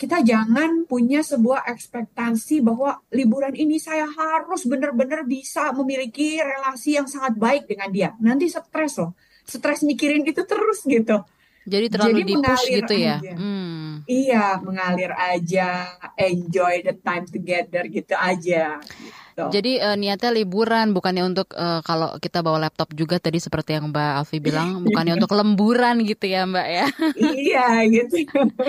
[0.00, 7.04] Kita jangan punya sebuah ekspektasi bahwa liburan ini saya harus benar-benar bisa memiliki relasi yang
[7.04, 8.10] sangat baik dengan dia.
[8.16, 9.12] Nanti stres loh.
[9.44, 11.20] Stres mikirin itu terus gitu.
[11.68, 13.16] Jadi terlalu Jadi mengalir gitu ya.
[13.20, 13.34] aja.
[13.36, 13.88] Hmm.
[14.08, 15.68] Iya, mengalir aja,
[16.16, 18.80] enjoy the time together gitu aja.
[18.80, 19.12] Gitu.
[19.48, 23.88] Jadi eh, niatnya liburan bukannya untuk eh, kalau kita bawa laptop juga tadi seperti yang
[23.88, 26.86] Mbak Alfi bilang bukannya untuk lemburan gitu ya Mbak ya.
[27.16, 28.16] Iya, gitu.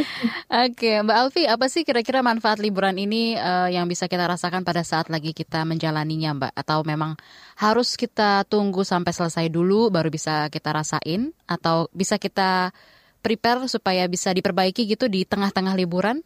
[0.63, 4.85] Oke Mbak Alfi apa sih kira-kira manfaat liburan ini eh, yang bisa kita rasakan pada
[4.87, 6.53] saat lagi kita menjalaninya Mbak?
[6.55, 7.19] Atau memang
[7.59, 11.35] harus kita tunggu sampai selesai dulu baru bisa kita rasain?
[11.49, 12.71] Atau bisa kita
[13.19, 16.23] prepare supaya bisa diperbaiki gitu di tengah-tengah liburan?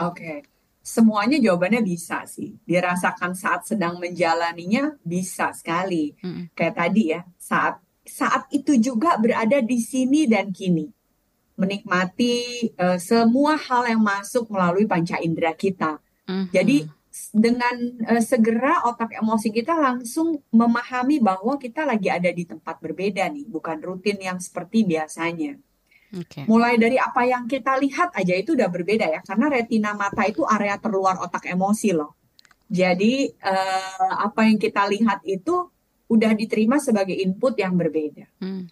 [0.00, 0.51] Oke.
[0.82, 2.58] Semuanya jawabannya bisa sih.
[2.66, 6.18] Dirasakan saat sedang menjalaninya bisa sekali.
[6.18, 6.50] Mm-mm.
[6.58, 10.90] Kayak tadi ya, saat saat itu juga berada di sini dan kini.
[11.54, 16.02] Menikmati eh, semua hal yang masuk melalui panca indera kita.
[16.26, 16.50] Mhm.
[16.50, 16.76] Jadi
[17.30, 17.76] dengan
[18.08, 23.46] eh, segera otak emosi kita langsung memahami bahwa kita lagi ada di tempat berbeda nih,
[23.46, 25.62] bukan rutin yang seperti biasanya.
[26.12, 26.44] Oke.
[26.44, 30.44] Mulai dari apa yang kita lihat aja itu udah berbeda ya, karena retina mata itu
[30.44, 32.12] area terluar otak emosi loh.
[32.68, 35.68] Jadi eh, apa yang kita lihat itu
[36.12, 38.28] udah diterima sebagai input yang berbeda.
[38.40, 38.68] Hmm.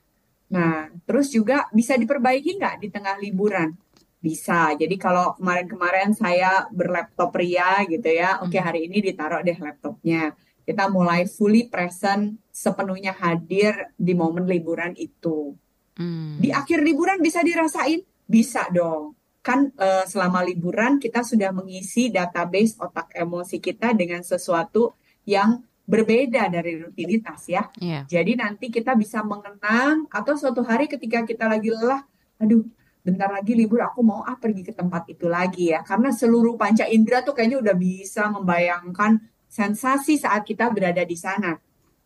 [0.52, 3.72] Nah, terus juga bisa diperbaiki nggak di tengah liburan?
[4.20, 4.76] Bisa.
[4.76, 10.36] Jadi kalau kemarin-kemarin saya berlaptop ria gitu ya, oke hari ini ditaruh deh laptopnya.
[10.60, 15.56] Kita mulai fully present, sepenuhnya hadir di momen liburan itu.
[15.96, 16.38] Hmm.
[16.38, 18.00] Di akhir liburan bisa dirasain?
[18.28, 19.16] Bisa dong.
[19.40, 26.46] Kan eh, selama liburan kita sudah mengisi database otak emosi kita dengan sesuatu yang berbeda
[26.52, 27.66] dari rutinitas ya.
[27.80, 28.06] Iya.
[28.06, 32.06] Jadi nanti kita bisa mengenang atau suatu hari ketika kita lagi lelah,
[32.38, 32.62] aduh,
[33.02, 35.82] bentar lagi libur aku mau ah pergi ke tempat itu lagi ya.
[35.82, 39.18] Karena seluruh panca indera tuh kayaknya udah bisa membayangkan
[39.50, 41.58] sensasi saat kita berada di sana.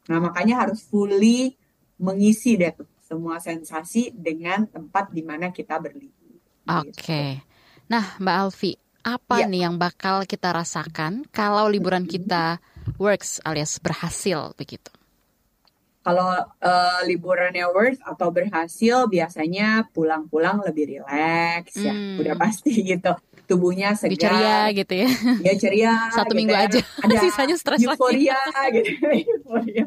[0.09, 1.53] Nah, makanya harus fully
[2.01, 6.35] mengisi deh tuh semua sensasi dengan tempat di mana kita berlibur.
[6.67, 7.39] Oke.
[7.87, 9.47] Nah, Mbak Alfi, apa Iya.
[9.47, 12.59] nih yang bakal kita rasakan kalau liburan kita
[12.97, 14.91] works alias berhasil begitu?
[16.01, 22.21] Kalau eh, liburannya worth atau berhasil, biasanya pulang-pulang lebih rileks ya, Hmm.
[22.21, 23.15] udah pasti gitu.
[23.45, 25.09] Tubuhnya Lebih ceria segar, gitu ya.
[25.41, 26.65] ya ceria, Satu gitu minggu ya.
[26.65, 26.81] aja.
[27.01, 27.89] Ada Sisanya stres lagi.
[27.89, 28.41] euforia
[28.73, 28.91] gitu,
[29.33, 29.85] euforia.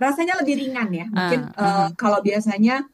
[0.00, 1.06] Rasanya lebih ringan ya.
[1.12, 2.88] Mungkin Ah, eh, kalau biasanya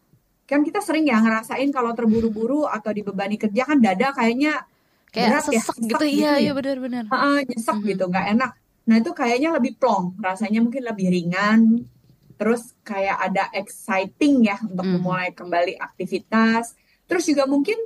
[0.47, 4.63] kan kita sering ya ngerasain kalau terburu-buru atau dibebani kerja kan dada kayaknya
[5.15, 6.05] Kayak berat ya, sesek sesek gitu.
[6.05, 6.53] Iya, gitu iya ya.
[6.59, 7.05] benar-benar.
[7.11, 7.87] Heeh, nyesek Mhm.
[7.95, 8.51] gitu, nggak enak.
[8.87, 11.61] Nah itu kayaknya lebih plong, rasanya mungkin lebih ringan.
[12.37, 14.93] Terus kayak ada exciting ya untuk Mhm.
[14.99, 16.75] memulai kembali aktivitas.
[17.07, 17.79] Terus juga mungkin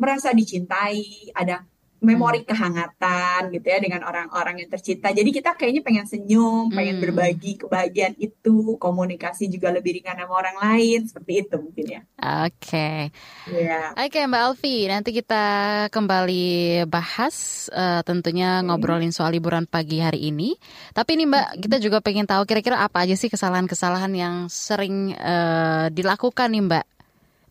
[0.00, 1.62] merasa dicintai, ada
[2.04, 5.08] memori kehangatan gitu ya dengan orang-orang yang tercinta.
[5.10, 7.04] Jadi kita kayaknya pengen senyum, pengen Hmm.
[7.08, 12.00] berbagi kebahagiaan itu, komunikasi juga lebih ringan sama orang lain, seperti itu mungkin ya.
[12.44, 13.08] Oke.
[13.48, 13.96] Iya.
[13.96, 15.44] Oke Mbak Alfi, nanti kita
[15.88, 16.44] kembali
[16.86, 20.54] bahas eh, tentunya ngobrolin soal liburan pagi hari ini.
[20.92, 25.88] Tapi nih Mbak, kita juga pengen tahu kira-kira apa aja sih kesalahan-kesalahan yang sering eh,
[25.88, 26.86] dilakukan nih Mbak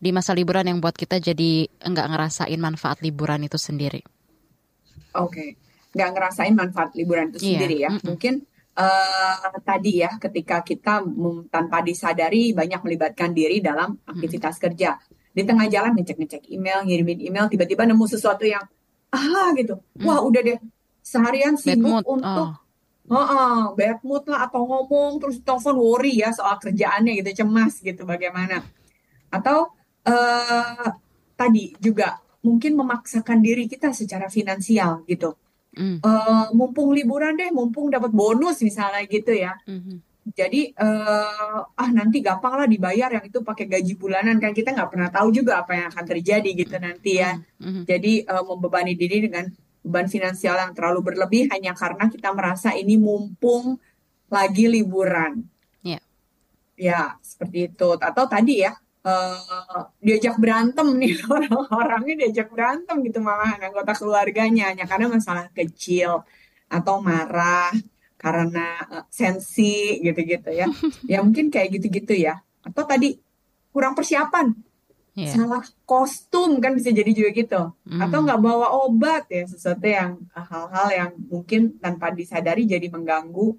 [0.04, 4.13] di masa liburan yang buat kita jadi enggak ngerasain manfaat liburan itu sendiri.
[5.14, 5.54] Oke,
[5.94, 7.90] nggak ngerasain manfaat liburan itu Iya, sendiri ya.
[7.94, 8.06] mm-mm.
[8.06, 8.34] Mungkin
[8.74, 11.06] eh, tadi ya, ketika kita
[11.50, 14.98] tanpa disadari banyak melibatkan diri dalam aktivitas kerja.
[15.34, 18.62] Di tengah jalan ngecek-ngecek email, ngirimin email, tiba-tiba nemu sesuatu yang
[19.14, 19.78] ah gitu.
[20.02, 20.58] Wah udah deh,
[21.02, 22.04] seharian Bad sibuk mood.
[22.06, 22.48] untuk
[23.04, 23.20] Oh.
[23.20, 28.00] Heeh, bad mood lah atau ngomong terus telepon worry ya soal kerjaannya gitu cemas gitu
[28.08, 28.64] bagaimana
[29.28, 29.68] atau
[30.08, 30.88] eh
[31.36, 35.34] tadi juga mungkin memaksakan diri kita secara finansial gitu
[35.74, 35.98] Mm.
[36.06, 39.98] Eh, mumpung liburan deh mumpung dapat bonus misalnya gitu ya Mhm.
[40.30, 44.86] jadi eh ah nanti gampang lah dibayar yang itu pakai gaji bulanan kan kita nggak
[44.94, 47.90] pernah tahu juga apa yang akan terjadi gitu nanti ya Mhm.
[47.90, 49.50] jadi eh, membebani diri dengan
[49.82, 53.74] beban finansial yang terlalu berlebih hanya karena kita merasa ini mumpung
[54.30, 55.44] lagi liburan.
[55.84, 56.00] Ya.
[56.78, 57.88] Ya, seperti itu.
[58.00, 58.72] Atau tadi ya,
[59.04, 66.24] eh, diajak berantem nih orang-orangnya diajak berantem gitu malahan anggota keluarganya hanya karena masalah kecil
[66.66, 67.70] atau marah
[68.16, 70.66] karena eh, sensi gitu-gitu ya.
[71.12, 72.40] Ya mungkin kayak gitu-gitu ya.
[72.64, 73.20] Atau tadi
[73.70, 74.56] kurang persiapan
[75.14, 75.30] Iya.
[75.30, 78.02] salah kostum kan bisa jadi juga gitu Hmm.
[78.02, 83.54] atau nggak bawa obat ya sesuatu yang hal-hal yang mungkin tanpa disadari jadi mengganggu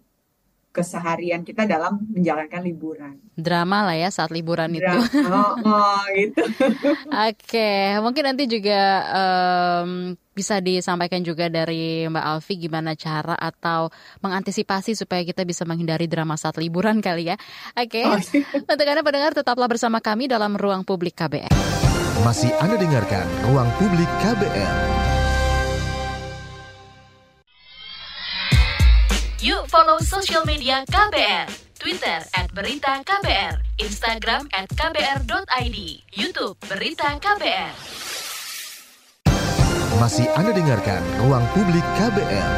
[0.76, 3.16] keseharian kita dalam menjalankan liburan.
[3.40, 4.84] Drama lah ya saat liburan itu.
[4.84, 6.44] Dra- oh, oh, gitu.
[7.32, 13.88] Oke, mungkin nanti juga em, bisa disampaikan juga dari Mbak Alfi gimana cara atau
[14.20, 17.40] mengantisipasi supaya kita bisa menghindari drama saat liburan kali ya.
[17.80, 18.04] Oke,
[18.52, 21.56] untuk Anda pendengar tetaplah bersama kami dalam Ruang Publik KBR.
[22.28, 25.05] Masih Anda dengarkan Ruang Publik KBR.
[29.46, 31.46] Yuk follow social media KBR.
[31.78, 35.78] Twitter at Berita KBR, Instagram at KBR.id,
[36.18, 37.74] Youtube Berita KBR.
[40.02, 42.52] Masih Anda dengarkan Ruang Publik KBR.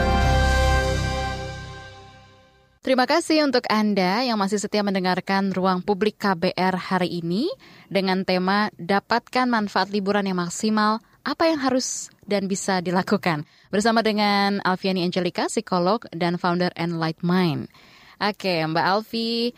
[2.88, 7.52] Terima kasih untuk Anda yang masih setia mendengarkan Ruang Publik KBR hari ini
[7.92, 13.44] dengan tema Dapatkan manfaat liburan yang maksimal, apa yang harus dan bisa dilakukan.
[13.68, 17.68] Bersama dengan Alfiani Angelica, psikolog dan founder Enlight Mind.
[18.16, 19.52] Oke, Mbak Alfi,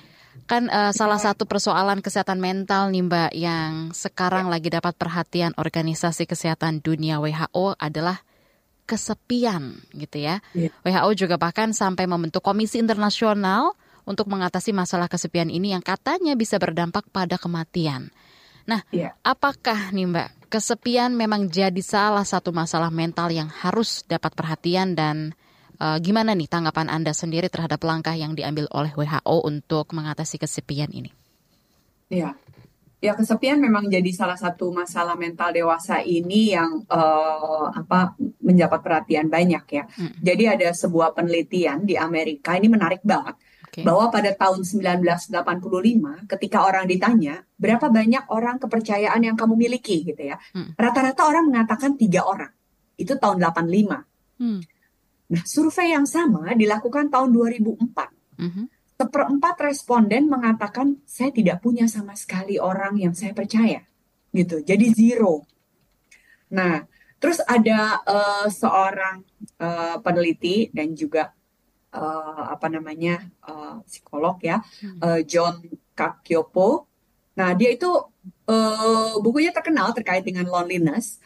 [0.50, 6.26] kan eh, salah satu persoalan kesehatan mental nih Mbak yang sekarang lagi dapat perhatian Organisasi
[6.26, 8.26] Kesehatan Dunia WHO adalah
[8.90, 10.42] kesepian gitu ya.
[10.58, 10.74] Iya.
[10.82, 13.78] WHO juga bahkan sampai membentuk komisi internasional
[14.10, 18.10] untuk mengatasi masalah kesepian ini yang katanya bisa berdampak pada kematian.
[18.70, 19.18] Nah, Iya.
[19.26, 25.34] apakah nih Mbak, kesepian memang jadi salah satu masalah mental yang harus dapat perhatian dan
[25.80, 30.92] eh, gimana nih tanggapan Anda sendiri terhadap langkah yang diambil oleh WHO untuk mengatasi kesepian
[30.94, 31.10] ini?
[32.12, 32.36] Ya,
[33.00, 39.32] ya kesepian memang jadi salah satu masalah mental dewasa ini yang eh, apa mendapat perhatian
[39.32, 39.84] banyak ya.
[39.98, 40.14] Hmm.
[40.22, 43.86] Jadi ada sebuah penelitian di Amerika ini menarik banget Oke.
[43.86, 50.34] bahwa pada tahun 1985 ketika orang ditanya berapa banyak orang kepercayaan yang kamu miliki gitu
[50.34, 50.74] ya, Hmm.
[50.74, 52.50] rata-rata orang mengatakan tiga orang.
[52.98, 54.10] Itu tahun 85.
[54.42, 54.66] Hmm.
[55.30, 58.10] Nah, survei yang sama dilakukan tahun 2004.
[58.42, 58.64] Mhm.
[58.98, 63.86] Seperempat responden mengatakan saya tidak punya sama sekali orang yang saya percaya,
[64.34, 64.60] gitu.
[64.66, 65.46] Jadi zero.
[66.52, 66.84] Nah,
[67.22, 69.22] terus ada eh, seorang
[69.62, 71.30] eh, peneliti dan juga
[71.94, 75.62] eh, apa namanya eh, psikolog ya, eh, John
[75.98, 76.88] Kakyopo.
[77.40, 77.90] Nah, dia itu
[78.50, 81.20] eh, bukunya terkenal terkait dengan loneliness.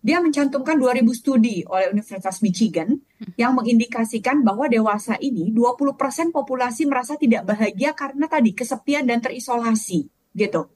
[0.00, 2.96] Dia mencantumkan 2000 studi oleh Universitas Michigan
[3.36, 10.08] yang mengindikasikan bahwa dewasa ini 20% populasi merasa tidak bahagia karena tadi kesepian dan terisolasi
[10.32, 10.72] gitu.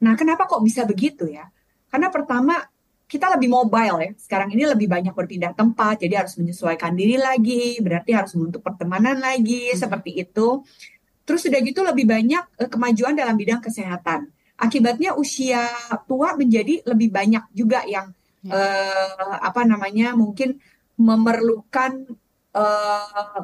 [0.00, 1.52] Nah, kenapa kok bisa begitu ya?
[1.92, 2.69] Karena pertama
[3.10, 4.10] kita lebih mobile ya.
[4.14, 9.18] Sekarang ini lebih banyak berpindah tempat, jadi harus menyesuaikan diri lagi, berarti harus membentuk pertemanan
[9.18, 10.62] lagi seperti itu.
[11.26, 14.30] Terus sudah gitu lebih banyak eh, kemajuan dalam bidang kesehatan.
[14.54, 15.66] Akibatnya usia
[16.06, 18.14] tua menjadi lebih banyak juga yang
[18.46, 20.62] eh, apa namanya mungkin
[20.94, 22.06] memerlukan
[22.54, 23.40] eh,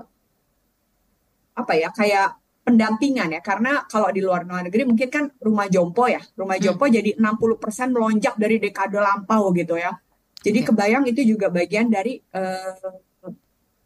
[1.56, 6.18] apa ya kayak pendampingan ya karena kalau di luar negeri mungkin kan rumah jompo ya
[6.34, 9.94] rumah jompo jadi 60% melonjak dari dekade lampau gitu ya
[10.46, 12.78] Jadi kebayang itu juga bagian dari uh,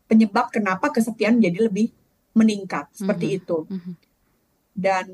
[0.04, 1.88] penyebab kenapa kesepian jadi lebih
[2.36, 3.36] meningkat seperti Mhm.
[3.40, 3.58] itu.
[3.64, 3.92] Mhm.
[4.76, 5.04] Dan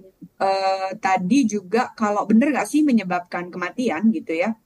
[0.42, 4.58] uh, tadi juga kalau benar nggak sih menyebabkan kematian gitu ya?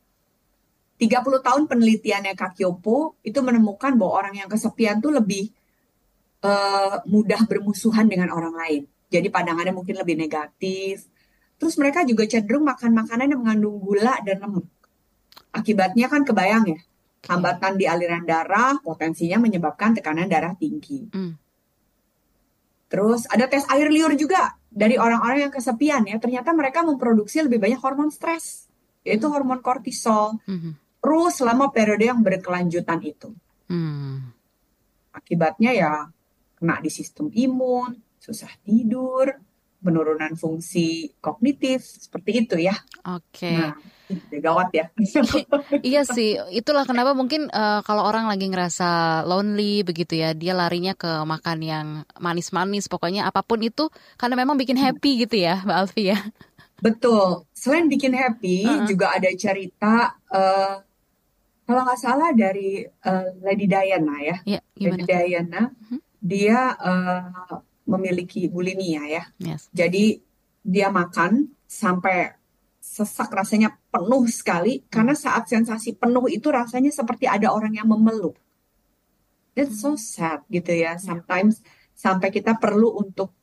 [0.97, 5.53] 30 tahun penelitiannya Kak Kyopo itu menemukan bahwa orang yang kesepian tuh lebih
[6.45, 8.83] uh, mudah bermusuhan dengan orang lain.
[9.11, 11.05] Jadi pandangannya mungkin lebih negatif.
[11.61, 14.67] Terus mereka juga cenderung makan makanan yang mengandung gula dan lemak.
[15.51, 16.81] Akibatnya kan kebayang ya,
[17.27, 21.11] hambatan di aliran darah potensinya menyebabkan tekanan darah tinggi.
[21.11, 21.35] Hmm.
[22.91, 26.17] Terus ada tes air liur juga dari orang-orang yang kesepian ya.
[26.23, 28.71] Ternyata mereka memproduksi lebih banyak hormon stres,
[29.05, 30.39] yaitu hormon kortisol.
[30.47, 30.79] Mhm.
[31.01, 33.31] Terus selama periode yang berkelanjutan itu.
[33.71, 34.33] Hmm.
[35.11, 35.93] Akibatnya ya
[36.61, 39.33] kena di sistem imun, susah tidur,
[39.81, 42.77] penurunan fungsi kognitif, seperti itu ya.
[43.09, 43.49] Oke.
[43.49, 43.73] Nah,
[44.13, 44.87] ini gawat ya.
[45.91, 50.93] Iya sih, itulah kenapa mungkin eh, kalau orang lagi ngerasa lonely begitu ya, dia larinya
[50.93, 51.87] ke makan yang
[52.21, 53.89] manis-manis, pokoknya apa pun itu
[54.21, 56.19] karena memang bikin happy gitu ya, Mbak Alfi ya.
[56.81, 57.45] Betul.
[57.57, 58.85] Selain bikin happy, Uh-uh.
[58.85, 60.77] juga ada cerita eh,
[61.65, 64.37] kalau nggak salah dari eh, Lady Diana ya.
[64.45, 65.09] Iya, Lady?
[65.09, 65.73] Diana,
[66.21, 67.25] dia eh,
[67.89, 69.25] memiliki bulimia ya.
[69.41, 69.67] Yes.
[69.73, 70.21] Jadi
[70.61, 72.37] dia makan sampai
[72.81, 78.37] sesak rasanya penuh sekali karena saat sensasi penuh itu rasanya seperti ada orang yang memeluk.
[79.53, 80.97] It's so sad gitu ya.
[80.97, 81.61] Sometimes
[81.93, 83.37] sampai kita perlu untuk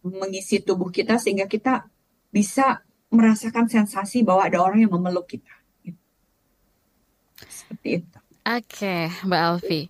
[0.00, 1.84] mengisi tubuh kita sehingga kita
[2.32, 2.80] bisa
[3.10, 5.52] merasakan sensasi bahwa ada orang yang memeluk kita.
[7.44, 8.18] Seperti itu.
[8.46, 9.80] Oke, Mbak Alfi.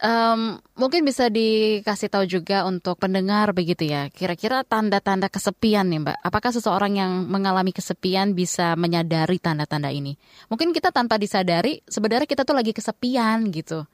[0.00, 4.08] Em, mungkin bisa dikasih tahu juga untuk pendengar begitu ya.
[4.08, 6.16] Kira-kira tanda-tanda kesepian nih, Mbak.
[6.24, 10.16] Apakah seseorang yang mengalami kesepian bisa menyadari tanda-tanda ini?
[10.48, 13.84] Mungkin kita tanpa disadari sebenarnya kita tuh lagi kesepian gitu.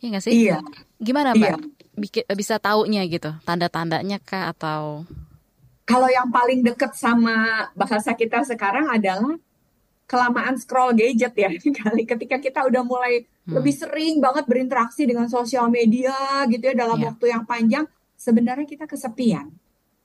[0.00, 0.32] Iya nggak sih?
[0.48, 0.64] Iya.
[0.96, 1.44] Gimana, Mbak?
[1.44, 1.56] Iya.
[1.92, 5.04] Biki- bisa taunya gitu, tanda-tandanya kah atau
[5.84, 9.36] Kalau yang paling deket sama bahasa kita sekarang adalah
[10.10, 15.70] kelamaan scroll gadget ya kali ketika kita udah mulai lebih sering banget berinteraksi dengan sosial
[15.70, 16.10] media
[16.50, 17.06] gitu ya dalam Iya.
[17.14, 17.86] waktu yang panjang
[18.18, 19.46] sebenarnya kita kesepian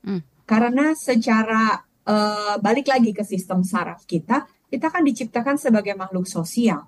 [0.06, 0.22] Hmm.
[0.46, 6.86] karena secara eh, balik lagi ke sistem saraf kita kita kan diciptakan sebagai makhluk sosial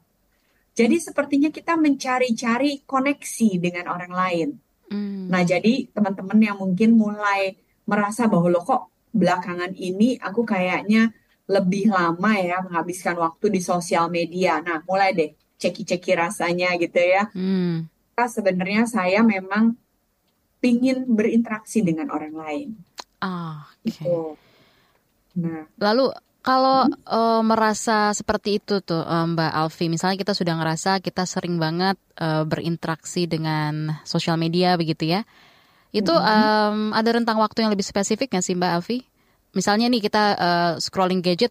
[0.78, 4.50] jadi sepertinya kita mencari-cari koneksi dengan orang lain
[4.88, 5.28] Hmm.
[5.28, 11.12] Nah, jadi teman-teman yang mungkin mulai merasa bahwa lo kok belakangan ini aku kayaknya
[11.48, 14.60] lebih lama ya menghabiskan waktu di sosial media.
[14.60, 17.32] Nah, mulai deh ceki-ceki rasanya gitu ya.
[17.32, 17.88] Hmm.
[18.14, 19.80] Kita sebenarnya saya memang
[20.60, 22.68] pingin berinteraksi dengan orang lain.
[23.24, 23.90] Ah, oke.
[23.90, 24.18] Gitu.
[25.38, 26.12] Nah, Lalu
[26.44, 31.60] kalau eh, merasa seperti itu tuh eh, Mbak Alfi, misalnya kita sudah ngerasa kita sering
[31.60, 35.24] banget eh, berinteraksi dengan sosial media begitu ya,
[35.96, 38.98] itu em, ada rentang waktu yang lebih spesifik nggak sih Mbak Alfi?
[39.58, 41.50] Misalnya nih kita eh, scrolling gadget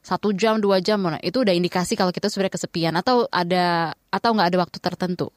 [0.00, 4.30] satu jam dua jam, nah, itu udah indikasi kalau kita sebenarnya kesepian atau ada atau
[4.32, 5.28] nggak ada waktu tertentu?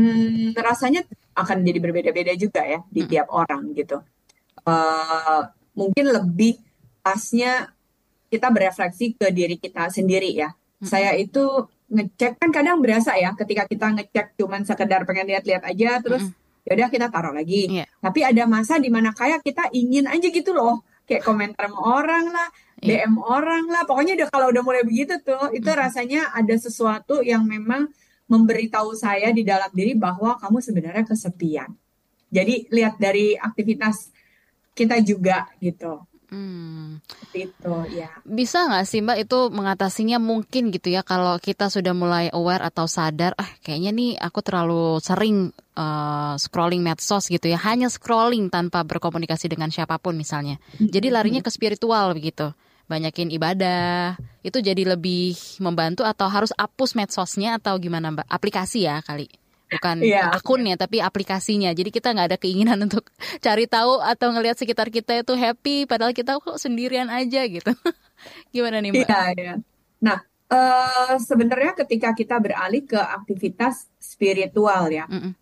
[0.00, 1.04] Hmm, rasanya
[1.36, 4.00] akan jadi berbeda-beda juga ya di tiap orang gitu.
[4.64, 5.42] Eh,
[5.76, 6.56] mungkin lebih
[7.04, 7.68] pasnya
[8.32, 10.50] kita berefleksi ke diri kita sendiri ya.
[10.80, 15.98] Saya itu ngecek kan kadang berasa ya ketika kita ngecek cuman sekedar pengen lihat-lihat aja
[15.98, 16.22] terus
[16.64, 17.66] ya udah kita taruh lagi.
[17.66, 17.84] Iya.
[17.98, 22.30] Tapi ada masa di mana kayak kita ingin aja gitu loh, kayak komentar sama orang
[22.30, 22.48] lah,
[22.80, 23.04] Iya.
[23.04, 23.82] DM orang lah.
[23.84, 27.90] Pokoknya udah kalau udah mulai begitu tuh, itu rasanya ada sesuatu yang memang
[28.30, 31.74] memberitahu saya di dalam diri bahwa kamu sebenarnya kesepian.
[32.30, 34.14] Jadi lihat dari aktivitas
[34.72, 36.06] kita juga gitu.
[36.30, 37.02] Hmm.
[37.10, 38.08] Seperti itu ya.
[38.22, 42.86] Bisa nggak sih Mbak itu mengatasinya mungkin gitu ya kalau kita sudah mulai aware atau
[42.86, 48.86] sadar, ah kayaknya nih aku terlalu sering eh, scrolling medsos gitu ya, hanya scrolling tanpa
[48.86, 50.62] berkomunikasi dengan siapa pun misalnya.
[50.78, 52.54] Jadi larinya ke spiritual begitu,
[52.86, 54.14] banyakin ibadah,
[54.46, 58.26] itu jadi lebih membantu atau harus hapus medsosnya atau gimana Mbak?
[58.30, 59.39] Aplikasi ya kali.
[59.70, 60.34] Bukan Iya.
[60.34, 61.70] akunnya tapi aplikasinya.
[61.70, 66.12] Jadi kita nggak ada keinginan untuk cari tahu atau ngelihat sekitar kita itu happy padahal
[66.12, 67.70] kita kok sendirian aja gitu.
[68.54, 69.08] Gimana nih Mbak?
[69.08, 69.54] Iya, iya.
[70.02, 70.18] Nah,
[70.50, 75.32] eh, sebenarnya ketika kita beralih ke aktivitas spiritual ya, Mm-mm.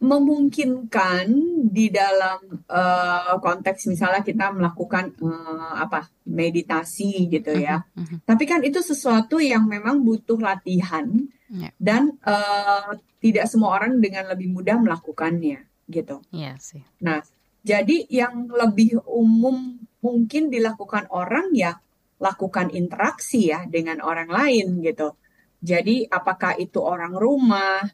[0.00, 1.28] Memungkinkan
[1.68, 7.84] di dalam eh, konteks misalnya kita melakukan eh, apa meditasi gitu ya.
[7.94, 8.24] Mhm.
[8.24, 11.06] Tapi kan itu sesuatu yang memang butuh latihan
[11.50, 11.74] Ya.
[11.82, 12.90] dan eh,
[13.20, 16.22] tidak semua orang dengan lebih mudah melakukannya gitu.
[16.30, 16.80] Iya sih.
[17.02, 17.20] Nah,
[17.60, 21.76] jadi yang lebih umum mungkin dilakukan orang ya
[22.22, 25.18] lakukan interaksi ya dengan orang lain gitu.
[25.60, 27.84] Jadi apakah itu orang rumah,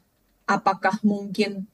[0.47, 1.67] apakah mungkin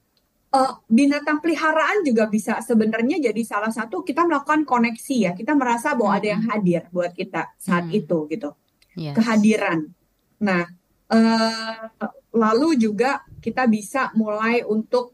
[0.54, 5.32] uh, binatang peliharaan juga bisa sebenarnya jadi salah satu kita melakukan koneksi ya.
[5.34, 7.98] Kita merasa bahwa ada yang hadir buat kita saat Hmm.
[7.98, 8.54] itu gitu.
[8.94, 9.18] Yes.
[9.18, 9.90] Kehadiran.
[10.38, 10.62] Nah,
[11.10, 11.90] uh,
[12.30, 15.12] lalu juga kita bisa mulai untuk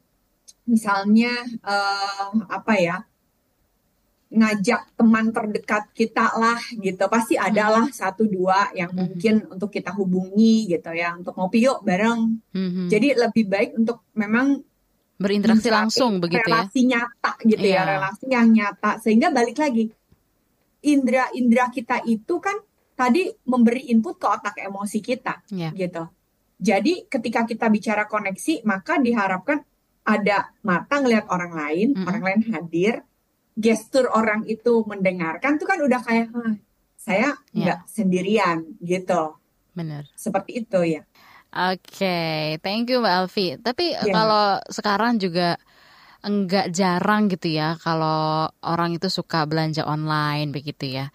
[0.69, 1.33] misalnya
[1.65, 2.97] uh, apa ya?
[4.31, 9.91] ngajak teman terdekat kita lah gitu pasti ada lah satu dua yang mungkin untuk kita
[9.91, 12.87] hubungi gitu ya untuk ngopi yuk bareng Mhm.
[12.87, 14.63] jadi lebih baik untuk memang
[15.21, 16.65] berinteraksi langsung begitu ya.
[16.65, 17.83] relasi nyata gitu ya Iya.
[17.95, 19.93] relasi yang nyata sehingga balik lagi
[20.81, 22.57] indera-indera kita itu kan
[22.97, 25.71] tadi memberi input ke otak emosi kita Iya.
[25.73, 26.09] gitu
[26.57, 29.61] jadi ketika kita bicara koneksi maka diharapkan
[30.03, 33.05] ada mata ngelihat orang lain orang lain hadir
[33.53, 36.57] gestur orang itu mendengarkan tuh kan udah kayak "Hah,
[36.97, 37.77] saya Iya.
[37.77, 39.37] nggak sendirian gitu
[39.73, 40.09] Benar.
[40.17, 41.05] seperti itu ya
[41.51, 43.47] Oke, thank you Mbak Alfi.
[43.59, 44.13] Tapi Iya.
[44.15, 45.59] kalau sekarang juga
[46.23, 51.11] enggak jarang gitu ya kalau orang itu suka belanja online begitu ya.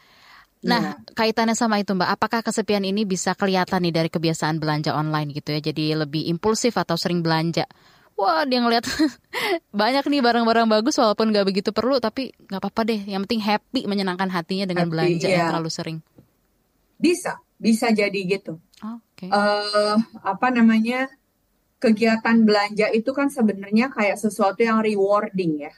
[0.66, 5.30] Nah, kaitannya sama itu Mbak, apakah kesepian ini bisa kelihatan nih dari kebiasaan belanja online
[5.32, 5.62] gitu ya?
[5.62, 7.70] Jadi lebih impulsif atau sering belanja?
[8.18, 8.82] Wah, dia ngeliat
[9.76, 12.98] banyak nih barang-barang bagus walaupun nggak begitu perlu, tapi nggak apa-apa deh.
[13.06, 15.50] Yang penting happy, menyenangkan hatinya dengan Happy, belanja yang iya.
[15.54, 15.98] terlalu sering.
[16.96, 19.15] bisa bisa jadi gitu Oke.
[19.24, 21.08] Eh apa namanya
[21.80, 25.74] kegiatan belanja itu kan sebenarnya kayak sesuatu yang rewarding ya.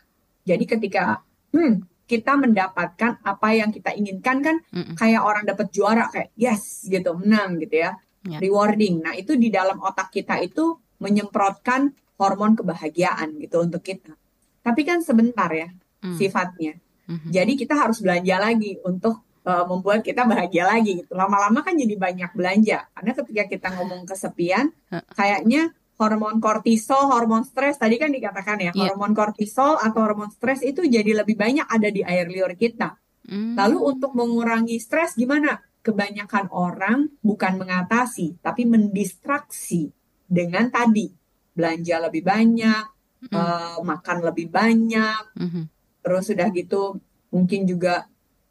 [0.48, 1.22] Jadi ketika
[1.54, 4.58] hmm, kita mendapatkan apa yang kita inginkan kan
[4.96, 7.92] kayak orang dapat juara kayak yes gitu menang gitu ya.
[8.28, 8.40] Ya.
[8.44, 9.04] Rewarding.
[9.04, 14.16] Nah, itu di dalam otak kita itu menyemprotkan hormon kebahagiaan gitu untuk kita.
[14.64, 16.14] Tapi kan sebentar ya Hmm.
[16.14, 16.78] sifatnya.
[17.08, 17.30] Mhm.
[17.34, 21.16] Jadi kita harus belanja lagi untuk uh, membuat kita bahagia lagi gitu.
[21.16, 22.92] Lama-lama kan jadi banyak belanja.
[22.92, 24.76] Karena ketika kita ngomong kesepian,
[25.16, 28.94] kayaknya hormon kortisol, hormon stres tadi kan dikatakan ya, Iya.
[28.94, 33.00] hormon kortisol atau hormon stres itu jadi lebih banyak ada di air liur kita.
[33.28, 33.56] Hmm.
[33.58, 35.58] Lalu untuk mengurangi stres gimana?
[35.82, 39.88] Kebanyakan orang bukan mengatasi, tapi mendistraksi
[40.28, 41.08] dengan tadi
[41.56, 42.84] belanja lebih banyak,
[43.32, 45.64] uh, makan lebih banyak, Mhm.
[46.04, 47.00] terus udah gitu
[47.32, 48.06] mungkin juga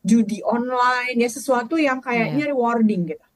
[0.07, 3.27] judi online ya sesuatu yang kayaknya rewarding gitu.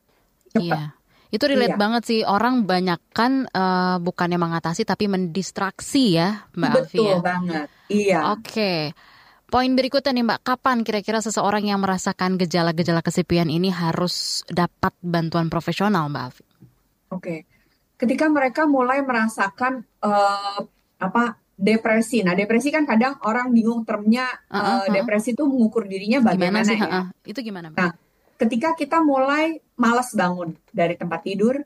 [0.55, 0.95] Iya.
[1.31, 1.83] Itu relate Iya.
[1.83, 7.18] banget sih orang banyak kan eh, bukannya mengatasi tapi mendistraksi ya Mbak Alfi Betul ya.
[7.18, 7.66] banget.
[7.91, 8.18] Iya.
[8.35, 8.75] Oke.
[9.51, 15.51] Poin berikutnya nih Mbak, kapan kira-kira seseorang yang merasakan gejala-gejala kesepian ini harus dapat bantuan
[15.51, 16.45] profesional Mbak Alfi?
[17.11, 17.37] Oke.
[17.99, 20.59] Ketika mereka mulai merasakan eh,
[20.99, 21.25] apa
[21.61, 22.25] depresi.
[22.25, 24.95] Nah, depresi kan kadang orang bingung termnya Uh-uh, eh, uh-uh.
[24.97, 26.79] depresi itu mengukur dirinya Gimana bagaimana sih?
[26.81, 26.89] ya.
[26.89, 27.03] Ha-ha.
[27.29, 27.77] Itu gimana Mbak?
[27.77, 27.91] Nah,
[28.41, 31.61] ketika kita mulai malas bangun dari tempat tidur,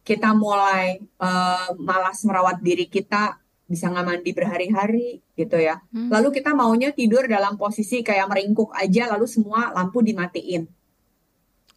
[0.00, 3.36] kita mulai eh, malas merawat diri kita,
[3.68, 5.84] bisa nggak mandi berhari-hari gitu ya.
[5.92, 6.08] Hmm.
[6.08, 10.64] Lalu kita maunya tidur dalam posisi kayak meringkuk aja, lalu semua lampu dimatiin.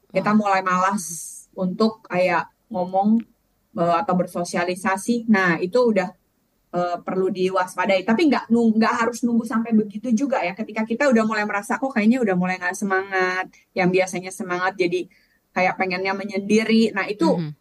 [0.10, 1.04] Kita mulai malas
[1.54, 3.20] untuk kayak ngomong
[3.76, 5.28] eh, atau bersosialisasi.
[5.28, 6.19] Nah, itu udah
[6.70, 8.06] eh, perlu diwaspadai.
[8.06, 10.54] Tapi nggak nggak harus nunggu sampai begitu juga ya.
[10.54, 15.10] Ketika kita udah mulai merasa kok kayaknya udah mulai nggak semangat, yang biasanya semangat jadi
[15.50, 16.94] kayak pengennya menyendiri.
[16.94, 17.52] Nah, itu Mhm.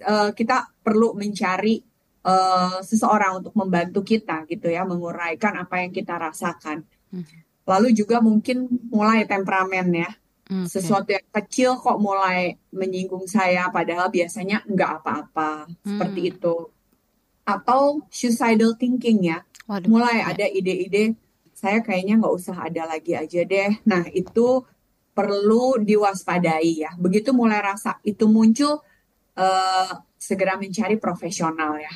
[0.00, 1.80] eh, kita perlu mencari
[2.20, 6.84] eh, seseorang untuk membantu kita gitu ya, menguraikan apa yang kita rasakan.
[7.64, 10.10] Lalu juga mungkin mulai temperamen ya.
[10.50, 10.68] Oke.
[10.68, 15.64] Sesuatu yang kecil kok mulai menyinggung saya padahal biasanya nggak apa-apa.
[15.80, 16.30] Seperti Hmm.
[16.36, 16.54] itu.
[17.58, 19.42] Atau suicidal thinking ya.
[19.66, 20.34] Waduh, mulai ya.
[20.34, 21.18] ada ide-ide
[21.60, 23.84] saya kayaknya nggak usah ada lagi aja deh.
[23.84, 24.64] Nah, itu
[25.12, 26.90] perlu diwaspadai ya.
[26.96, 28.80] Begitu mulai rasa itu muncul
[29.36, 31.92] eh, segera mencari profesional ya.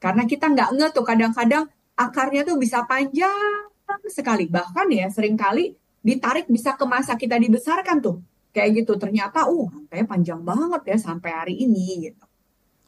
[0.00, 3.68] Karena kita nggak nge tuh kadang-kadang akarnya tuh bisa panjang
[4.08, 4.48] sekali.
[4.48, 8.16] Bahkan ya sering kali ditarik bisa ke masa kita dibesarkan tuh.
[8.56, 8.96] Kayak gitu.
[8.96, 12.24] Ternyata uh rantainya panjang banget ya sampai hari ini gitu.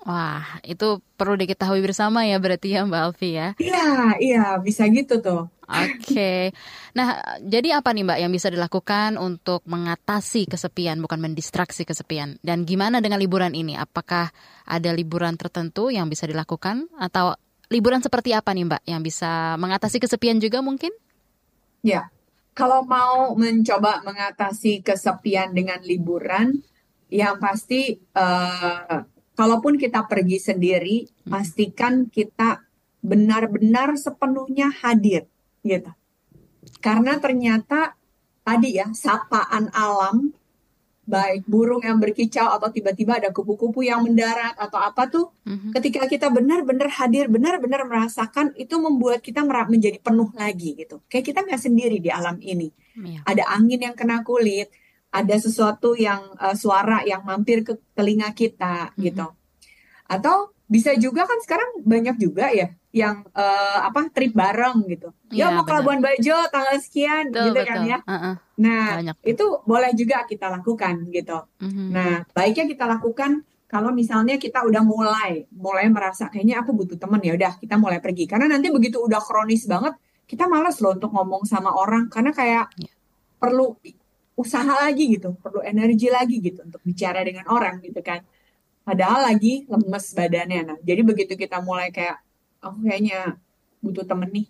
[0.06, 3.48] Wah, itu perlu diketahui bersama ya berarti ya Mbak Alfi ya.
[3.58, 5.50] Iya, iya bisa gitu tuh.
[5.68, 6.56] Oke.
[6.96, 12.40] Nah, jadi apa nih Mbak yang bisa dilakukan untuk mengatasi kesepian, bukan mendistraksi kesepian?
[12.40, 13.76] Dan gimana dengan liburan ini?
[13.76, 14.32] Apakah
[14.64, 16.88] ada liburan tertentu yang bisa dilakukan?
[16.96, 17.36] Atau
[17.68, 20.94] liburan seperti apa nih Mbak yang bisa mengatasi kesepian juga mungkin?
[21.84, 22.08] Ya,
[22.56, 26.64] kalau mau mencoba mengatasi kesepian dengan liburan,
[27.12, 28.98] yang pasti eh,
[29.38, 32.66] kalaupun kita pergi sendiri, pastikan kita
[32.98, 35.30] benar-benar sepenuhnya hadir,
[35.62, 35.94] gitu.
[36.82, 37.94] Karena ternyata
[38.42, 40.34] tadi ya sapaan alam
[41.08, 45.72] baik burung yang berkicau atau tiba-tiba ada kupu-kupu yang mendarat atau apa tuh Mhm.
[45.72, 51.40] ketika kita benar-benar hadir benar-benar merasakan itu membuat kita menjadi penuh lagi gitu kayak kita
[51.48, 53.24] nggak sendiri di alam ini Iya.
[53.24, 54.68] ada angin yang kena kulit
[55.10, 59.26] ada sesuatu yang eh, suara yang mampir ke telinga kita gitu
[60.04, 65.48] atau bisa juga kan sekarang banyak juga ya yang eh, apa trip bareng gitu ya
[65.52, 65.72] mau ke.
[65.72, 67.92] Labuan Bajo tanggal sekian Betul, gitu kan betul.
[67.92, 68.34] ya Heeh.
[68.58, 69.16] Nah, Banyak.
[69.22, 71.38] itu boleh juga kita lakukan gitu.
[71.62, 71.84] Mhm.
[71.94, 77.22] Nah, baiknya kita lakukan kalau misalnya kita udah mulai, mulai merasa kayaknya aku butuh temen
[77.22, 78.26] ya udah kita mulai pergi.
[78.26, 79.94] Karena nanti begitu udah kronis banget,
[80.26, 82.90] kita malas loh untuk ngomong sama orang karena kayak Iya.
[83.38, 83.78] perlu
[84.42, 88.20] usaha lagi gitu, perlu energi lagi gitu untuk bicara dengan orang gitu kan.
[88.88, 90.60] Padahal lagi lemes badannya.
[90.68, 92.16] Nah, jadi begitu kita mulai kayak
[92.64, 93.18] aku kayaknya
[93.84, 94.46] butuh temen nih.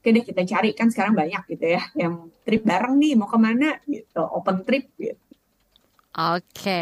[0.00, 2.14] Oke deh kita cari kan sekarang banyak gitu ya yang
[2.46, 5.20] trip bareng nih mau ke mana gitu open trip gitu.
[6.16, 6.80] Oke.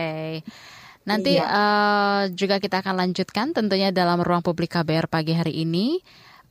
[1.09, 1.45] Nanti Iya.
[1.59, 6.01] eh, juga kita akan lanjutkan tentunya dalam ruang publik KBR pagi hari ini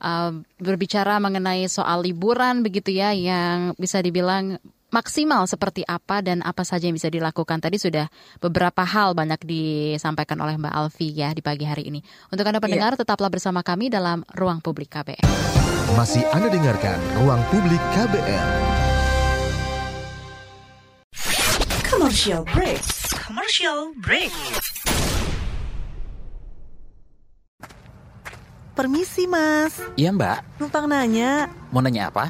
[0.01, 0.31] eh,
[0.61, 4.57] berbicara mengenai soal liburan begitu ya yang bisa dibilang
[4.89, 7.59] maksimal seperti apa dan apa saja yang bisa dilakukan.
[7.59, 8.07] Tadi sudah
[8.39, 11.99] beberapa hal banyak disampaikan oleh Mbak Alfi ya di pagi hari ini.
[12.31, 15.25] Untuk Anda pendengar tetaplah bersama kami dalam ruang publik KBR.
[15.95, 18.47] Masih Anda dengarkan Ruang Publik KBR.
[21.87, 22.83] Commercial break.
[23.23, 24.29] Commercial break.
[28.77, 32.29] Permisi mas, Iya mbak, numpang nanya, mau nanya apa?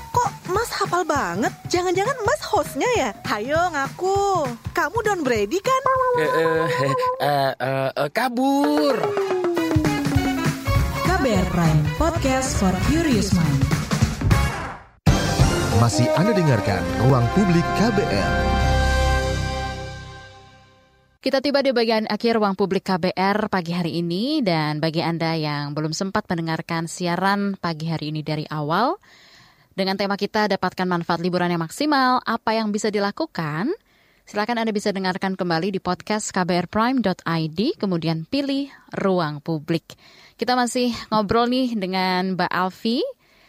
[0.21, 1.49] kok mas hafal banget?
[1.65, 3.09] Jangan-jangan mas hostnya ya?
[3.25, 5.81] Hayo ngaku, kamu Don Brady kan?
[5.81, 6.65] Eh, eh,
[7.25, 8.97] eh, eh, eh, kabur.
[11.09, 13.61] KBR Prime, podcast for curious mind.
[15.81, 18.33] Masih Anda dengarkan Ruang Publik KBR.
[21.21, 25.77] Kita tiba di bagian akhir ruang publik KBR pagi hari ini dan bagi Anda yang
[25.77, 28.97] belum sempat mendengarkan siaran pagi hari ini dari awal
[29.71, 33.71] dengan tema kita dapatkan manfaat liburan yang maksimal, apa yang bisa dilakukan?
[34.27, 39.95] Silakan Anda bisa dengarkan kembali di podcast kbrprime.id kemudian pilih ruang publik.
[40.35, 42.99] Kita masih ngobrol nih dengan Mbak Alfi,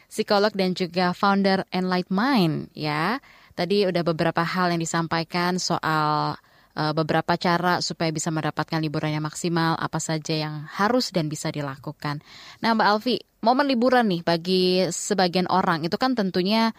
[0.07, 3.23] psikolog dan juga founder Enlight Mind ya.
[3.53, 6.39] Tadi udah beberapa hal yang disampaikan soal
[6.77, 11.53] uh, beberapa cara supaya bisa mendapatkan liburan yang maksimal, apa saja yang harus dan bisa
[11.53, 12.25] dilakukan.
[12.65, 16.71] Nah, Mbak Alfi, momen liburan nih bagi sebagian orang itu kan tentunya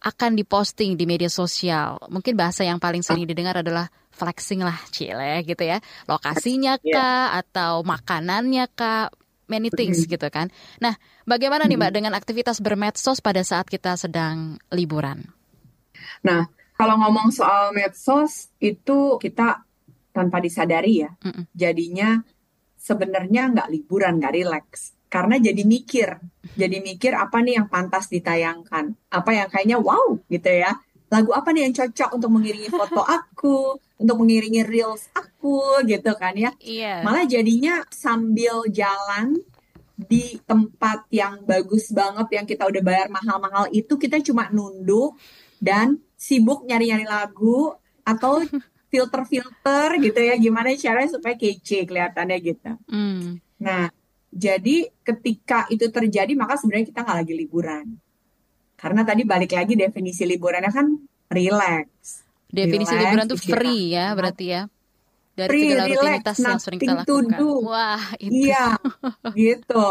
[0.00, 2.00] akan diposting di media sosial.
[2.08, 5.80] Mungkin bahasa yang paling sering didengar adalah flexing lah, cile gitu ya.
[6.08, 9.12] Lokasinya kah atau makanannya kah,
[9.46, 10.48] many things gitu kan.
[10.80, 10.96] Nah,
[11.28, 15.26] bagaimana nih Mbak dengan aktivitas bermedsos pada saat kita sedang liburan?
[16.24, 19.64] Nah, kalau ngomong soal medsos itu kita
[20.12, 21.12] tanpa disadari ya,
[21.52, 22.20] jadinya
[22.80, 24.95] sebenarnya nggak liburan, nggak rileks.
[25.06, 26.18] Karena jadi mikir,
[26.58, 30.74] jadi mikir apa nih yang pantas ditayangkan, apa yang kayaknya wow gitu ya.
[31.06, 36.34] Lagu apa nih yang cocok untuk mengiringi foto aku, untuk mengiringi reels aku gitu kan
[36.34, 36.50] ya.
[36.58, 37.06] Iya.
[37.06, 39.38] Malah jadinya sambil jalan
[39.96, 45.16] di tempat yang bagus banget yang kita udah bayar mahal-mahal itu kita cuma nunduk
[45.56, 47.72] dan sibuk nyari-nyari lagu
[48.04, 48.44] atau
[48.92, 52.72] filter-filter gitu ya gimana caranya supaya kece kelihatannya gitu.
[52.86, 53.40] Hmm.
[53.56, 53.88] Nah,
[54.32, 57.86] jadi ketika itu terjadi maka sebenarnya kita nggak lagi liburan.
[58.76, 60.86] Karena tadi balik lagi definisi liburannya kan
[61.32, 62.22] relax.
[62.46, 63.58] Definisi Relax, liburan tuh istirahat.
[63.64, 64.62] free ya berarti ya.
[65.36, 67.36] Dari Free, segala relax, rutinitas yang sering kita lakukan.
[67.36, 67.50] do.
[67.68, 68.32] Wah, itu.
[68.48, 68.66] Iya,
[69.36, 69.86] gitu.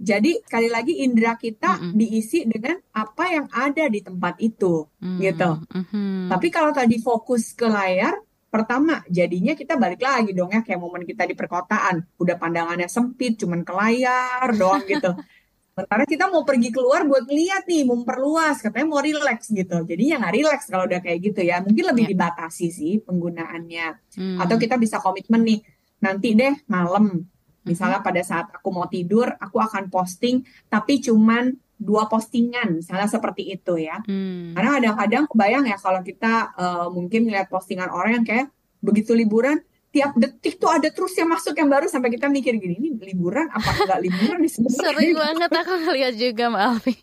[0.00, 5.50] Jadi sekali lagi indera kita diisi dengan apa yang ada di tempat itu, gitu.
[5.72, 6.28] Mhm.
[6.28, 8.16] Tapi kalau tadi fokus ke layar,
[8.50, 13.38] pertama jadinya kita balik lagi dong ya kayak momen kita di perkotaan, udah pandangannya sempit,
[13.38, 15.14] cuman ke layar doang gitu.
[15.70, 19.80] Sementara kita mau pergi keluar buat lihat nih, memperluas, katanya mau relax gitu.
[19.86, 21.62] Jadinya nggak relax kalau udah kayak gitu ya.
[21.64, 23.86] Mungkin lebih dibatasi sih penggunaannya.
[24.18, 24.38] Hmm.
[24.44, 25.64] Atau kita bisa komitmen nih,
[26.04, 27.24] nanti deh malam.
[27.64, 33.48] Misalnya pada saat aku mau tidur, aku akan posting, tapi cuman dua postingan, misalnya seperti
[33.48, 33.96] itu ya.
[34.04, 34.52] Hmm.
[34.52, 38.46] Karena kadang-kadang kebayang ya kalau kita eh, mungkin lihat postingan orang yang kayak
[38.78, 42.78] begitu liburan, tiap detik tuh ada terus yang masuk yang baru sampai kita mikir gini
[42.78, 46.94] ini liburan apa enggak liburan nih sebenarnya Sering banget aku ngeliat juga Mbak Alfi.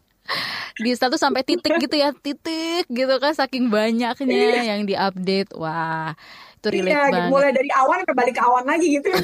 [0.78, 4.62] Di status sampai titik gitu ya, titik gitu kan saking banyaknya Iya.
[4.70, 5.58] yang diupdate.
[5.58, 6.14] Wah,
[6.54, 7.30] itu relate Iya, banget.
[7.32, 9.10] mulai dari awan sampai balik ke awan lagi gitu.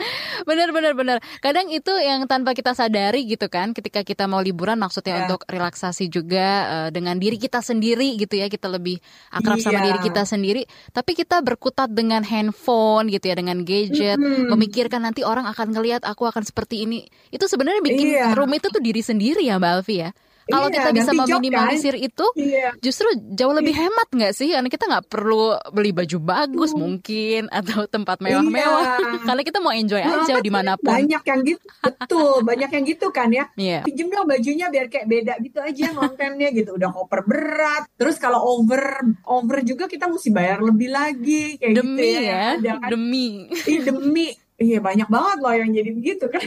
[0.48, 1.18] Bener bener bener.
[1.38, 5.22] Kadang itu yang tanpa kita sadari gitu kan, ketika kita mau liburan maksudnya Iya.
[5.26, 8.98] untuk relaksasi juga eh, dengan diri kita sendiri gitu ya, kita lebih
[9.30, 9.86] akrab sama Iya.
[9.92, 10.62] diri kita sendiri.
[10.90, 14.48] Tapi kita berkutat dengan handphone gitu ya, dengan gadget, Mm-mm.
[14.48, 17.04] memikirkan nanti orang akan ngelihat aku akan seperti ini.
[17.28, 18.32] Itu sebenarnya bikin Iya.
[18.34, 20.10] rumit itu tuh diri sendiri ya Mbak Alfi ya.
[20.46, 22.06] Kalau Iya, kita bisa meminimalisir kan?
[22.06, 22.72] itu, Iya.
[22.78, 24.50] justru jauh lebih hemat nggak sih?
[24.50, 28.84] Karena kita nggak perlu beli baju bagus mungkin atau tempat mewah-mewah.
[28.86, 29.18] Iya.
[29.28, 30.90] Karena kita mau enjoy Nah, aja tapi di mana pun.
[30.90, 32.34] Banyak yang gitu, betul.
[32.40, 33.44] Banyak yang gitu kan ya.
[33.54, 33.80] Iya.
[33.84, 36.70] Pinjem dong bajunya biar kayak beda gitu aja kontennya gitu.
[36.74, 37.82] Udah koper berat.
[37.94, 42.54] Terus kalau over over juga kita mesti bayar lebih lagi kayak Demi gitu ya.
[42.56, 42.88] ya, kan?
[42.88, 43.28] demi.
[43.66, 44.26] Ih, demi.
[44.60, 46.44] Iya banyak banget loh yang jadi begitu kan.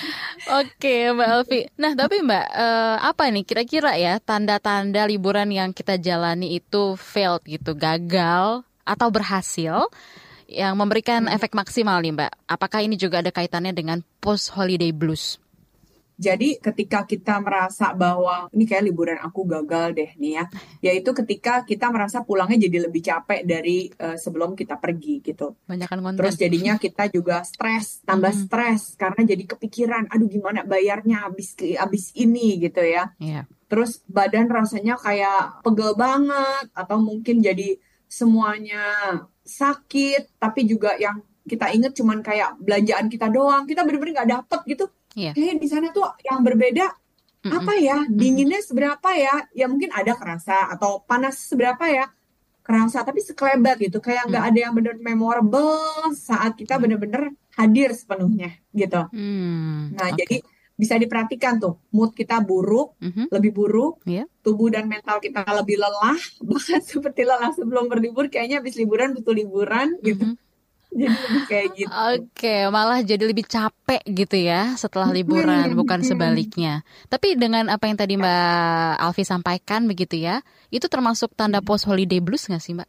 [0.62, 1.60] Oke Mbak Alfi.
[1.74, 7.42] Nah tapi Mbak, eh, apa nih kira-kira ya tanda-tanda liburan yang kita jalani itu failed
[7.42, 9.90] gitu, gagal atau berhasil
[10.46, 12.32] yang memberikan efek maksimal nih Mbak.
[12.46, 15.42] Apakah ini juga ada kaitannya dengan post holiday blues?
[16.16, 20.44] Jadi ketika kita merasa bahwa ini kayak liburan aku gagal deh nih ya,
[20.80, 25.60] yaitu ketika kita merasa pulangnya jadi lebih capek dari eh, sebelum kita pergi gitu.
[25.68, 26.18] Banyakan konten.
[26.24, 28.42] Terus jadinya kita juga stres, tambah Mhm.
[28.48, 33.12] stres karena jadi kepikiran, aduh gimana bayarnya habis habis ini gitu ya.
[33.20, 33.44] Iya.
[33.68, 37.76] Terus badan rasanya kayak pegel banget atau mungkin jadi
[38.08, 38.82] semuanya
[39.44, 43.68] sakit, tapi juga yang kita inget cuman kayak belanjaan kita doang.
[43.68, 44.86] Kita bener-bener nggak dapet gitu.
[45.16, 45.32] Iya.
[45.32, 46.86] Eh di sana tuh yang berbeda
[47.46, 48.04] apa ya?
[48.04, 49.48] Dinginnya seberapa ya?
[49.56, 52.12] Ya mungkin ada kerasa atau panas seberapa ya?
[52.60, 54.02] Kerasa tapi sekelebat gitu.
[54.02, 55.78] Kayak nggak ada yang bener memorable
[56.12, 59.06] saat kita bener-bener hadir sepenuhnya gitu.
[59.14, 60.18] Hmm, Nah, oke.
[60.20, 60.36] jadi
[60.76, 63.32] bisa diperhatikan tuh, mood kita buruk, Mhm.
[63.32, 64.28] lebih buruk, Iya.
[64.44, 69.32] tubuh dan mental kita lebih lelah, bahkan seperti lelah sebelum berlibur, kayaknya habis liburan butuh
[69.32, 70.36] liburan gitu.
[71.00, 71.92] Jadi kayak gitu.
[71.92, 76.80] Oke, malah jadi lebih capek gitu ya setelah liburan, bukan sebaliknya.
[77.12, 80.40] Tapi dengan apa yang tadi Mbak Alfi sampaikan begitu ya,
[80.72, 82.88] itu termasuk tanda post holiday blues nggak sih Mbak?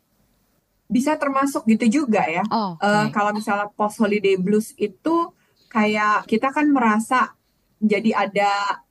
[0.88, 2.48] Bisa termasuk gitu juga ya.
[2.48, 5.36] Oh, Eh, kalau misalnya post holiday blues itu
[5.68, 7.36] kayak kita kan merasa
[7.84, 8.82] jadi ada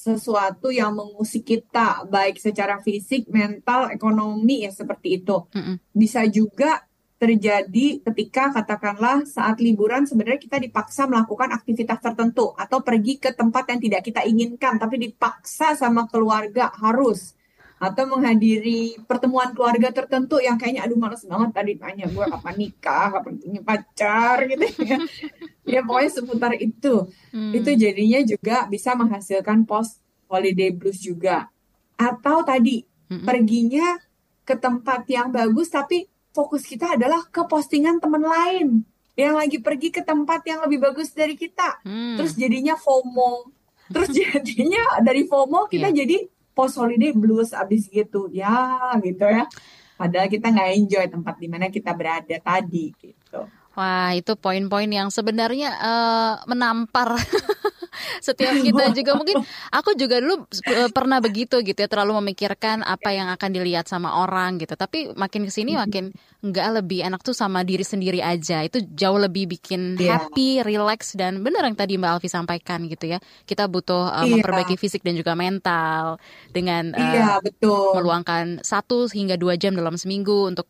[0.00, 5.44] sesuatu yang mengusik kita baik secara fisik, mental, ekonomi ya seperti itu.
[5.52, 5.76] Mm-mm.
[5.92, 6.88] Bisa juga
[7.20, 13.68] terjadi ketika katakanlah saat liburan sebenarnya kita dipaksa melakukan aktivitas tertentu atau pergi ke tempat
[13.68, 17.36] yang tidak kita inginkan tapi dipaksa sama keluarga harus.
[17.80, 23.08] Atau menghadiri pertemuan keluarga tertentu yang kayaknya aduh males banget tadi tanya gue kapan nikah
[23.12, 24.98] kapan punya pacar gitu ya.
[25.68, 27.04] Ya pokoknya seputar itu.
[27.36, 27.52] Hmm.
[27.52, 31.52] itu jadinya juga bisa menghasilkan post holiday blues juga.
[32.00, 32.80] Atau tadi
[33.28, 34.00] perginya
[34.48, 36.08] ke tempat yang bagus tapi
[36.40, 38.80] fokus kita adalah ke postingan teman lain.
[39.12, 41.84] Yang lagi pergi ke tempat yang lebih bagus dari kita.
[41.84, 42.16] Hmm.
[42.16, 43.52] terus jadinya FOMO.
[43.92, 46.24] Terus jadinya dari FOMO kita jadi
[46.56, 48.32] post holiday blues abis gitu.
[48.32, 49.44] Ya gitu ya.
[50.00, 53.44] Padahal kita nggak enjoy tempat di mana kita berada tadi gitu.
[53.76, 57.20] Wah, itu poin-poin yang sebenarnya eh, menampar
[58.18, 59.38] setiap kita juga mungkin
[59.70, 64.18] aku juga dulu eh, pernah begitu gitu ya terlalu memikirkan apa yang akan dilihat sama
[64.18, 66.10] orang gitu tapi makin ke sini makin
[66.42, 70.16] enggak lebih enak tuh sama diri sendiri aja itu jauh lebih bikin Iya.
[70.16, 74.40] happy, relax dan benar yang tadi Mbak Alfi sampaikan gitu ya kita butuh eh, Iya.
[74.40, 76.16] memperbaiki fisik dan juga mental
[76.50, 78.00] dengan eh, Iya, betul.
[78.00, 80.66] meluangkan satu hingga dua jam dalam seminggu untuk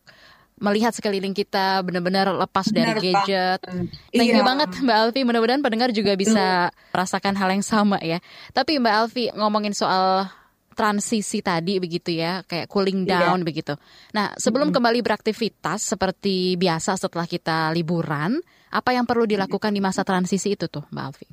[0.61, 3.59] melihat sekeliling kita benar-benar lepas dari gadget.
[3.59, 3.89] banget.
[4.13, 4.45] Thank you Iya.
[4.45, 5.21] banget Mbak Alfi.
[5.25, 8.21] Mudah-mudahan pendengar juga bisa merasakan hal yang sama ya.
[8.53, 10.29] Tapi Mbak Alfi ngomongin soal
[10.71, 13.27] transisi tadi begitu ya, kayak cooling Iya.
[13.27, 13.75] down begitu.
[14.15, 18.39] Nah, sebelum kembali beraktivitas seperti biasa setelah kita liburan,
[18.71, 21.27] apa yang perlu dilakukan di masa transisi itu tuh, Mbak Alfi?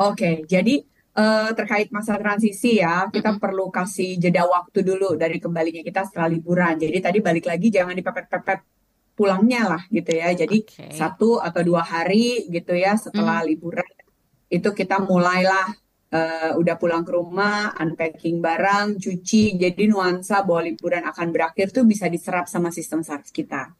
[0.00, 0.80] Oke, jadi
[1.20, 6.28] eh, terkait masa transisi ya, kita perlu kasih jeda waktu dulu dari kembalinya kita setelah
[6.32, 6.74] liburan.
[6.80, 8.60] Jadi tadi balik lagi jangan dipepet-pepet
[9.12, 10.32] pulangnya lah gitu ya.
[10.32, 10.64] Jadi
[10.96, 13.84] satu atau dua hari gitu ya setelah liburan
[14.50, 15.66] itu kita mulailah
[16.10, 19.60] eh, udah pulang ke rumah, unpacking barang, cuci.
[19.60, 23.70] Jadi nuansa bahwa liburan akan berakhir tuh bisa diserap sama sistem saraf kita.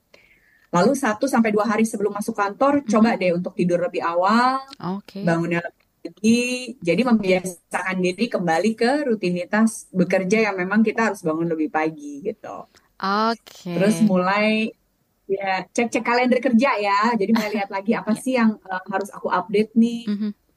[0.71, 5.27] Lalu satu sampai dua hari sebelum masuk kantor, coba deh untuk tidur lebih awal, Oke.
[5.27, 6.75] bangunnya lebih pagi.
[6.81, 12.67] Jadi membiasakan diri kembali ke rutinitas bekerja yang memang kita harus bangun lebih pagi gitu.
[13.01, 13.71] Oke.
[13.71, 14.73] Terus mulai
[15.31, 17.15] Ya, cek-cek kalender kerja ya.
[17.15, 20.03] Jadi mulai lihat lagi apa sih yang uh, harus aku update nih,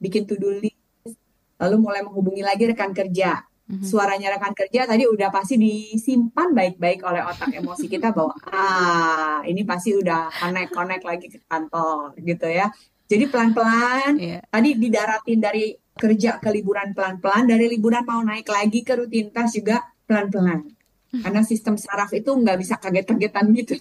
[0.02, 1.14] bikin to-do list,
[1.62, 3.46] lalu mulai menghubungi lagi rekan kerja.
[3.80, 9.66] Suaranya rekan kerja tadi udah pasti disimpan baik-baik oleh otak emosi kita bahwa ah ini
[9.66, 12.70] pasti udah connect-connect lagi ke kantor gitu ya.
[13.08, 14.16] Jadi pelan-pelan
[14.50, 19.86] tadi didaratin dari kerja ke liburan pelan-pelan, dari liburan mau naik lagi ke rutinitas juga
[20.10, 20.74] pelan-pelan.
[21.14, 23.78] Karena sistem saraf itu nggak bisa kaget-kagetan gitu.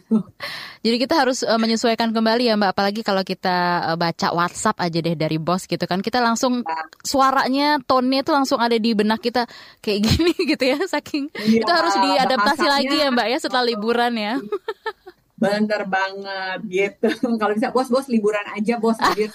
[0.85, 4.99] Jadi kita harus uh, menyesuaikan kembali ya Mbak, apalagi kalau kita uh, baca WhatsApp aja
[5.01, 6.61] deh dari bos gitu kan, kita langsung
[7.01, 9.49] suaranya, tone-nya itu langsung ada di benak kita
[9.81, 14.13] kayak gini gitu ya, saking Iya, itu harus diadaptasi lagi ya Mbak ya setelah liburan
[14.13, 14.35] ya.
[15.43, 17.09] Bener banget gitu.
[17.41, 19.27] Kalau bisa bos-bos liburan aja, bos hadir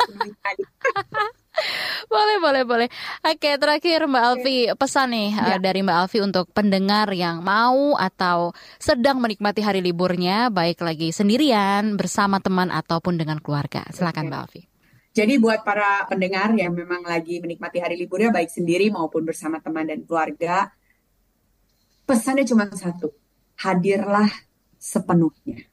[2.08, 2.90] boleh, boleh, boleh.
[3.26, 8.54] Oke, terakhir Mbak Alfi, pesan nih uh, dari Mbak Alfi untuk pendengar yang mau atau
[8.78, 13.84] sedang menikmati hari liburnya, baik lagi sendirian, bersama teman ataupun dengan keluarga.
[13.90, 14.62] Silakan Mbak Alfi.
[15.18, 19.90] Jadi buat para pendengar yang memang lagi menikmati hari liburnya baik sendiri maupun bersama teman
[19.90, 20.70] dan keluarga,
[22.06, 23.10] pesannya cuma satu,
[23.66, 24.30] hadirlah
[24.78, 25.66] sepenuhnya.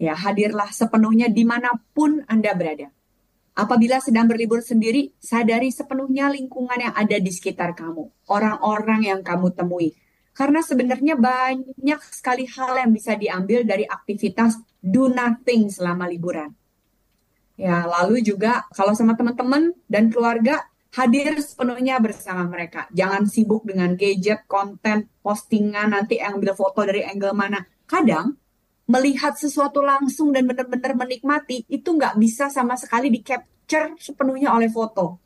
[0.00, 2.88] Ya, hadirlah sepenuhnya di mana pun Anda berada.
[3.52, 9.52] Apabila sedang berlibur sendiri, sadari sepenuhnya lingkungan yang ada di sekitar kamu, orang-orang yang kamu
[9.52, 9.92] temui.
[10.32, 16.56] Karena sebenarnya banyak sekali hal yang bisa diambil dari aktivitas do nothing selama liburan.
[17.60, 20.64] Ya, lalu juga kalau sama teman-teman dan keluarga
[20.96, 22.88] hadir sepenuhnya bersama mereka.
[22.96, 27.60] Jangan sibuk dengan gadget, konten, postingan, nanti ambil foto dari angle mana.
[27.84, 28.40] Kadang
[28.90, 34.66] melihat sesuatu langsung dan benar-benar menikmati itu nggak bisa sama sekali di capture sepenuhnya oleh
[34.66, 35.22] foto.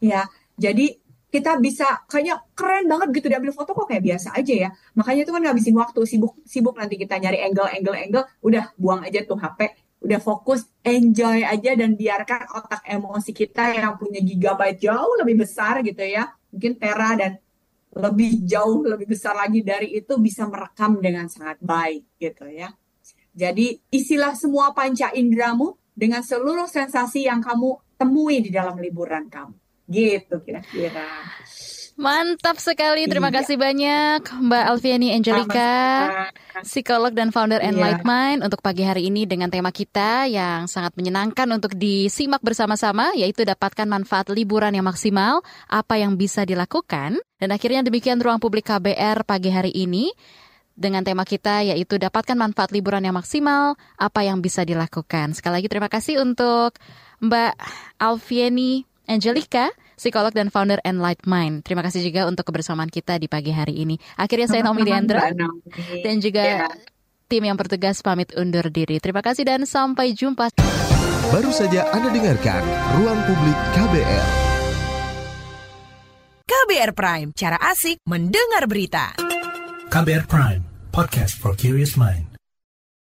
[0.00, 0.28] Ya,
[0.60, 1.00] jadi
[1.30, 4.70] kita bisa kayaknya keren banget gitu diambil foto kok kayak biasa aja ya.
[4.98, 9.06] Makanya itu kan ngabisin waktu sibuk sibuk nanti kita nyari angle angle angle, udah buang
[9.06, 9.72] aja tuh HP,
[10.04, 15.80] udah fokus enjoy aja dan biarkan otak emosi kita yang punya gigabyte jauh lebih besar
[15.86, 17.40] gitu ya, mungkin tera dan
[17.90, 22.70] lebih jauh lebih besar lagi dari itu bisa merekam dengan sangat baik gitu ya.
[23.34, 29.54] Jadi isilah semua panca indramu dengan seluruh sensasi yang kamu temui di dalam liburan kamu.
[29.90, 31.06] Gitu kira-kira.
[32.00, 33.44] Mantap sekali, terima Iya.
[33.44, 35.72] kasih banyak Mbak Alfiani Angelica,
[36.64, 37.76] psikolog dan founder Iya.
[37.76, 43.12] Enlight Mind untuk pagi hari ini dengan tema kita yang sangat menyenangkan untuk disimak bersama-sama
[43.12, 47.20] yaitu dapatkan manfaat liburan yang maksimal, apa yang bisa dilakukan.
[47.36, 50.08] Dan akhirnya demikian ruang publik KBR pagi hari ini
[50.72, 55.36] dengan tema kita yaitu dapatkan manfaat liburan yang maksimal, apa yang bisa dilakukan.
[55.36, 56.80] Sekali lagi terima kasih untuk
[57.20, 57.52] Mbak
[58.00, 59.68] Alfiani Angelica,
[60.00, 61.60] psikolog dan founder Enlight Mind.
[61.60, 64.00] Terima kasih juga untuk kebersamaan kita di pagi hari ini.
[64.16, 65.04] Akhirnya saya Naomi Naomi.
[66.00, 66.66] dan juga Ya.
[67.28, 68.96] tim yang bertugas pamit undur diri.
[68.96, 70.48] Terima kasih dan sampai jumpa.
[71.30, 72.64] Baru saja Anda dengarkan
[72.96, 74.26] Ruang Publik KBR.
[76.42, 79.14] KBR Prime, cara asik mendengar berita.
[79.90, 82.29] KBR Prime, podcast for curious mind.